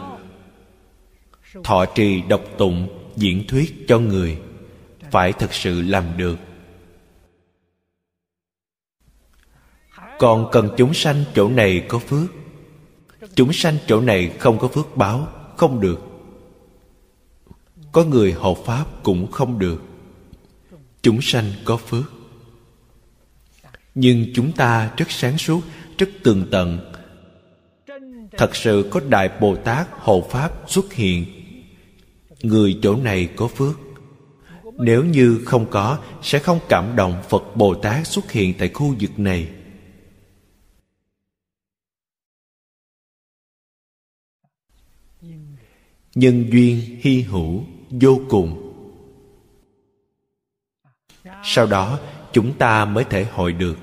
[1.64, 4.38] Thọ trì độc tụng, diễn thuyết cho người,
[5.11, 6.38] phải thật sự làm được.
[10.19, 12.40] Còn cần chúng sanh chỗ này có phước
[13.35, 15.27] chúng sanh chỗ này không có phước báo,
[15.57, 15.99] không được.
[17.91, 19.81] Có người hộ pháp cũng không được.
[21.02, 22.14] Chúng sanh có phước.
[23.95, 25.61] Nhưng chúng ta rất sáng suốt,
[25.98, 26.93] rất tường tận.
[28.38, 31.26] Thật sự có đại bồ tát hộ pháp xuất hiện.
[32.41, 33.80] Người chỗ này có phước.
[34.77, 38.95] Nếu như không có, sẽ không cảm động phật bồ tát xuất hiện tại khu
[38.99, 39.48] vực này.
[46.16, 48.74] Nhân duyên hy hữu, vô cùng.
[51.44, 52.00] Sau đó,
[52.34, 53.78] chúng ta mới thể hội được.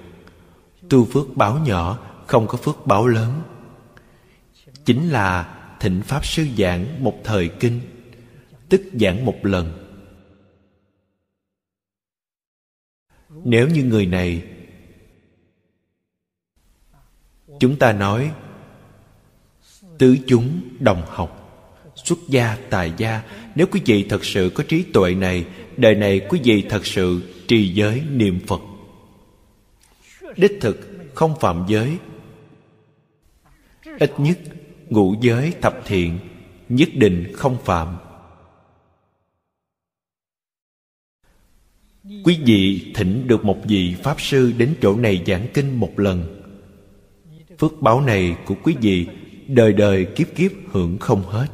[0.91, 3.43] Tu phước báo nhỏ, không có phước báo lớn.
[4.85, 7.81] Chính là thịnh pháp sư giảng một thời kinh,
[8.69, 9.85] tức giảng một lần.
[13.45, 14.43] Nếu như người này,
[17.61, 18.33] chúng ta nói,
[19.99, 21.38] tứ chúng đồng học
[22.09, 23.23] xuất gia tài gia.
[23.55, 25.45] Nếu quý vị thật sự có trí tuệ này,
[25.77, 28.61] đời này quý vị thật sự trì giới niệm phật.
[30.37, 30.77] Đích thực
[31.15, 31.99] không phạm giới.
[33.99, 34.39] Ít nhất,
[34.89, 36.19] ngũ giới thập thiện,
[36.69, 37.97] nhất định không phạm.
[42.25, 46.43] Quý vị thỉnh được một vị pháp sư đến chỗ này giảng kinh một lần.
[47.59, 49.07] Phước báo này của quý vị
[49.47, 51.47] đời đời kiếp kiếp hưởng không hết.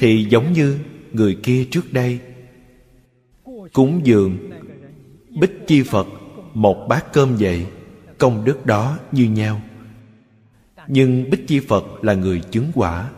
[0.00, 0.78] Thì giống như
[1.12, 2.18] người kia trước đây.
[3.72, 4.50] Cúng dường,
[5.40, 6.06] bích chi phật,
[6.54, 7.66] một bát cơm vậy,
[8.18, 9.60] công đức đó như nhau.
[10.88, 13.10] Nhưng bích chi phật là người chứng quả.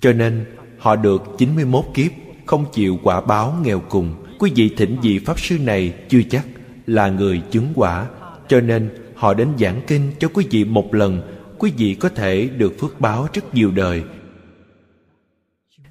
[0.00, 0.44] Cho nên,
[0.78, 2.10] Họ được 91 kiếp,
[2.46, 4.14] Không chịu quả báo nghèo cùng.
[4.38, 6.46] Quý vị thỉnh vị Pháp Sư này chưa chắc
[6.86, 8.06] Là người chứng quả.
[8.48, 11.22] Cho nên, họ đến giảng kinh cho quý vị một lần.
[11.58, 14.02] Quý vị có thể được phước báo rất nhiều đời.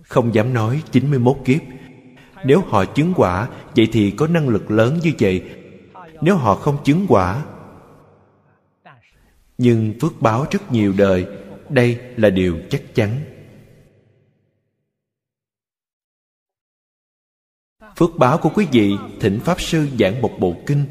[0.09, 1.61] Không dám nói 91 kiếp.
[2.45, 5.43] Nếu họ chứng quả, Vậy thì có năng lực lớn như vậy.
[6.21, 7.45] Nếu họ không chứng quả,
[9.57, 11.25] Nhưng phước báo rất nhiều đời.
[11.69, 13.19] Đây là điều chắc chắn.
[17.95, 20.85] Phước báo của quý vị, thỉnh pháp sư giảng một bộ kinh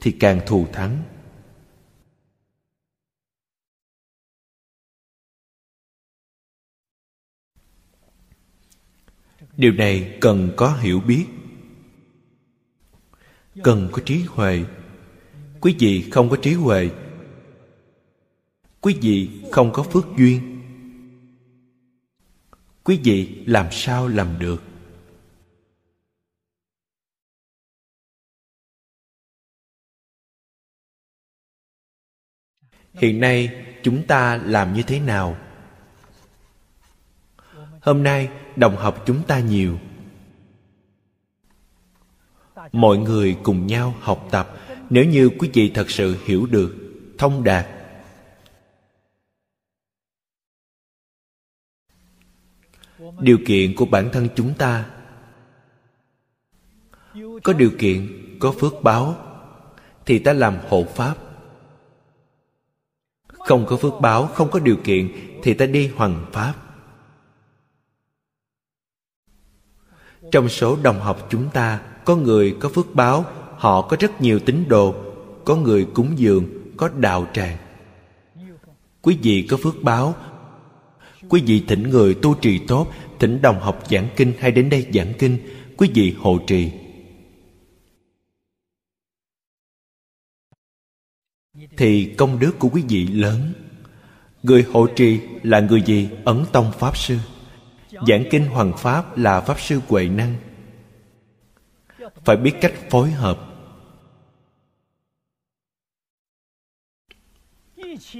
[0.00, 1.02] thì càng thù thắng.
[9.56, 11.26] Điều này cần có hiểu biết.
[13.62, 14.64] Cần có trí huệ.
[15.60, 16.90] Quý vị không có trí huệ.
[18.80, 20.62] Quý vị không có phước duyên.
[22.84, 24.62] Quý vị làm sao làm được?
[32.94, 35.36] Hiện nay chúng ta làm như thế nào?
[37.80, 39.78] Hôm nay đồng học chúng ta nhiều.
[42.72, 44.56] Mọi người cùng nhau học tập,
[44.90, 46.76] nếu như quý vị thật sự hiểu được,
[47.18, 47.66] thông đạt.
[53.20, 54.90] Điều kiện của bản thân chúng ta.
[57.42, 58.08] Có điều kiện,
[58.40, 59.16] có phước báo,
[60.06, 61.16] thì ta làm hộ pháp.
[63.26, 65.12] Không có phước báo, không có điều kiện,
[65.42, 66.63] thì ta đi hoằng pháp.
[70.34, 73.24] Trong số đồng học chúng ta, có người có phước báo,
[73.56, 74.94] họ có rất nhiều tín đồ,
[75.44, 76.46] có người cúng dường,
[76.76, 77.56] có đạo tràng.
[79.02, 80.14] Quý vị có phước báo.
[81.28, 84.86] Quý vị thỉnh người tu trì tốt, thỉnh đồng học giảng kinh hay đến đây
[84.94, 85.38] giảng kinh,
[85.76, 86.70] quý vị hộ trì.
[91.76, 93.52] Thì công đức của quý vị lớn.
[94.42, 96.08] Người hộ trì là người gì?
[96.24, 97.18] Ấn tông pháp sư
[98.06, 100.36] giảng kinh hoàng pháp là pháp sư huệ năng.
[102.24, 103.38] Phải biết cách phối hợp.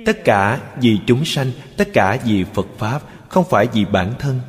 [0.07, 4.41] Tất cả vì chúng sanh, tất cả vì phật pháp, không phải vì bản thân.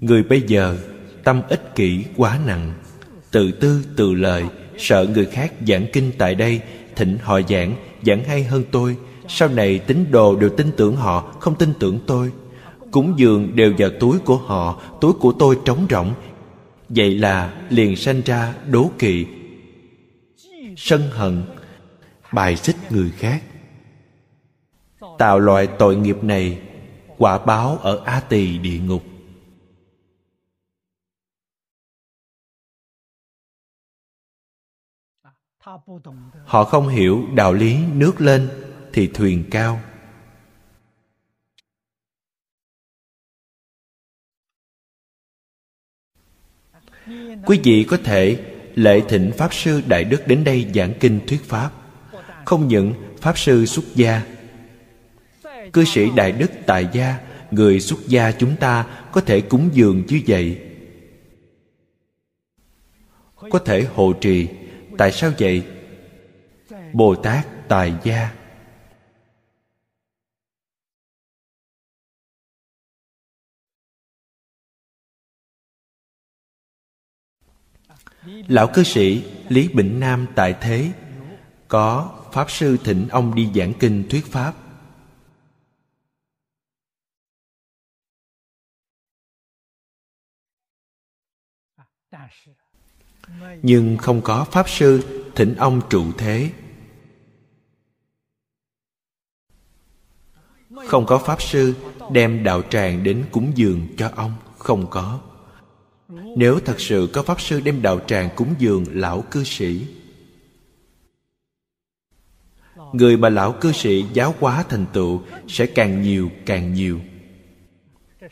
[0.00, 0.78] Người bây giờ,
[1.24, 2.74] tâm ích kỷ quá nặng,
[3.30, 4.44] tự tư, tự lợi,
[4.78, 6.62] sợ người khác giảng kinh tại đây,
[6.96, 7.76] thỉnh họ giảng
[8.06, 8.96] giảng hay hơn tôi
[9.28, 12.32] sau này tín đồ đều tin tưởng họ, không tin tưởng tôi.
[12.90, 16.14] Cúng dường đều vào túi của họ, túi của tôi trống rỗng.
[16.88, 19.26] Vậy là liền sanh ra đố kỵ.
[20.76, 21.44] Sân hận,
[22.32, 23.42] bài xích người khác.
[25.18, 26.58] Tạo loại tội nghiệp này,
[27.18, 29.02] quả báo ở a tỳ địa ngục.
[36.44, 38.48] Họ không hiểu đạo lý nước lên
[38.94, 39.80] thì thuyền cao.
[47.46, 48.38] Quý vị có thể
[48.74, 51.70] lệ thỉnh pháp sư đại đức đến đây giảng kinh thuyết pháp.
[52.44, 54.22] Không những pháp sư xuất gia,
[55.72, 57.18] cư sĩ đại đức tại gia,
[57.50, 60.60] người xuất gia chúng ta có thể cúng dường như vậy.
[63.50, 64.48] Có thể hộ trì.
[64.98, 65.62] Tại sao vậy?
[66.92, 68.43] Bồ tát tại gia.
[78.26, 80.92] Lão cư sĩ lý bỉnh nam tại thế,
[81.68, 84.54] có pháp sư thỉnh ông đi giảng kinh thuyết pháp.
[93.62, 95.02] Nhưng không có pháp sư
[95.34, 96.50] thỉnh ông trụ thế.
[100.86, 101.74] Không có pháp sư
[102.12, 105.33] đem đạo tràng đến cúng dường cho ông, không có
[106.36, 109.86] nếu thật sự có pháp sư đem đạo tràng cúng dường lão cư sĩ.
[112.92, 117.00] Người mà lão cư sĩ giáo hóa thành tựu sẽ càng nhiều càng nhiều.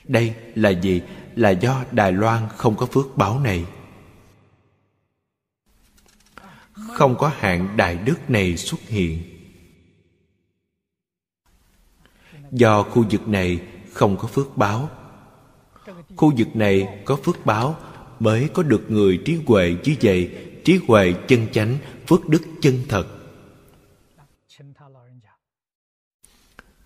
[0.05, 1.01] Đây là gì?
[1.37, 3.65] Là do đài loan không có phước báo này.
[6.73, 9.23] Không có hạng đại đức này xuất hiện.
[12.51, 13.61] Do khu vực này
[13.93, 14.91] không có phước báo
[16.17, 17.77] khu vực này có phước báo,
[18.21, 20.31] mới có được người trí huệ như vậy
[20.65, 23.07] trí huệ chân chánh, phước đức chân thật.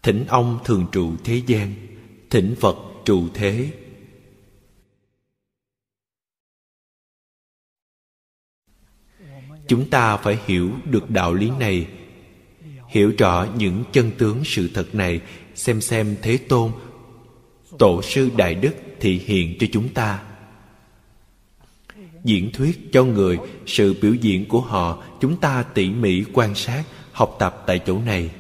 [0.03, 1.75] Thỉnh ông thường trụ thế gian,
[2.31, 3.71] thỉnh phật trụ thế.
[9.69, 11.89] Chúng ta phải hiểu được đạo lý này,
[12.89, 15.21] hiểu rõ những chân tướng sự thật này,
[15.55, 16.73] xem xem thế tôn
[17.79, 20.23] tổ sư đại đức thị hiện cho chúng ta.
[22.25, 26.85] Diễn thuyết cho người, sự biểu diễn của họ, chúng ta tỉ mỉ quan sát,
[27.13, 28.31] học tập tại chỗ này.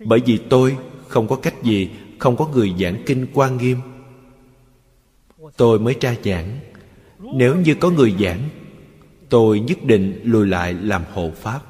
[0.00, 0.76] Bởi vì tôi
[1.08, 3.78] không có cách gì, không có người giảng kinh quan nghiêm.
[5.56, 6.60] Tôi mới tra giảng.
[7.18, 8.48] Nếu như có người giảng
[9.32, 11.62] tôi nhất định lùi lại làm hộ pháp.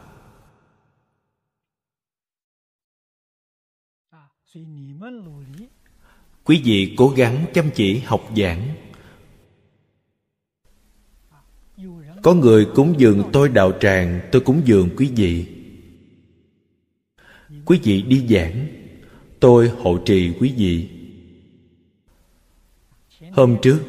[6.44, 8.68] Quý vị cố gắng chăm chỉ học giảng.
[12.22, 15.46] Có người cúng dường tôi đạo tràng, tôi cúng dường quý vị.
[17.64, 18.66] Quý vị đi giảng,
[19.40, 20.88] tôi hộ trì quý vị.
[23.32, 23.80] Hôm trước,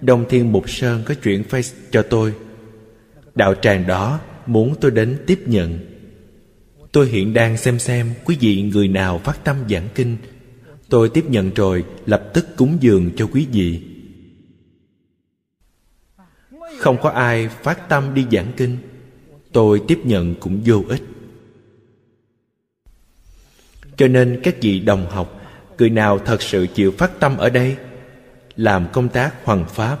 [0.00, 2.34] đông thiên mục sơn có chuyện face cho tôi
[3.34, 5.78] đạo tràng đó muốn tôi đến tiếp nhận.
[6.92, 10.16] Tôi hiện đang xem xem quý vị người nào phát tâm giảng kinh.
[10.88, 13.82] Tôi tiếp nhận rồi, lập tức cúng dường cho quý vị.
[16.78, 18.78] Không có ai phát tâm đi giảng kinh.
[19.52, 21.02] Tôi tiếp nhận cũng vô ích.
[23.96, 25.40] Cho nên các vị đồng học,
[25.78, 27.76] người nào thật sự chịu phát tâm ở đây,
[28.56, 29.98] làm công tác hoằng pháp.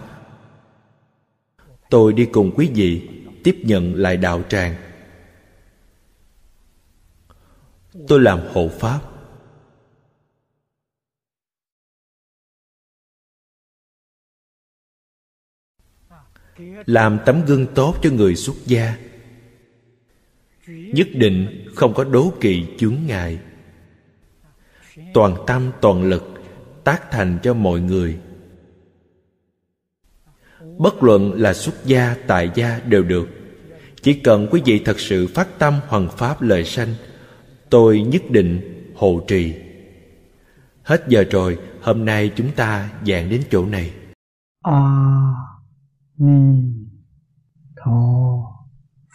[1.90, 3.02] Tôi đi cùng quý vị
[3.44, 4.74] tiếp nhận lại đạo tràng.
[8.08, 9.00] Tôi làm hộ pháp.
[16.86, 18.96] Làm tấm gương tốt cho người xuất gia.
[20.66, 23.38] Nhất định không có đố kỵ chướng ngại.
[25.14, 26.22] Toàn tâm toàn lực
[26.84, 28.18] tác thành cho mọi người
[30.78, 33.28] bất luận là xuất gia tại gia đều được.
[34.02, 36.94] Chỉ cần quý vị thật sự phát tâm hoằng pháp lời sanh
[37.70, 38.60] tôi nhất định
[38.96, 39.54] hộ trì.
[40.82, 43.92] Hết giờ rồi hôm nay chúng ta giảng đến chỗ này.
[44.62, 45.34] A à,
[46.18, 46.62] ni
[47.84, 48.36] tho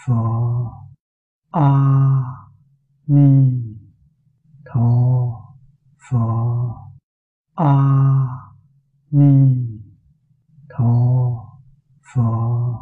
[0.05, 0.71] pho.
[1.51, 2.23] A à,
[3.07, 3.61] ni
[4.65, 4.89] tho
[6.09, 6.75] pho.
[7.55, 8.27] A à,
[9.11, 9.55] ni
[10.69, 11.38] tho
[12.13, 12.75] 佛。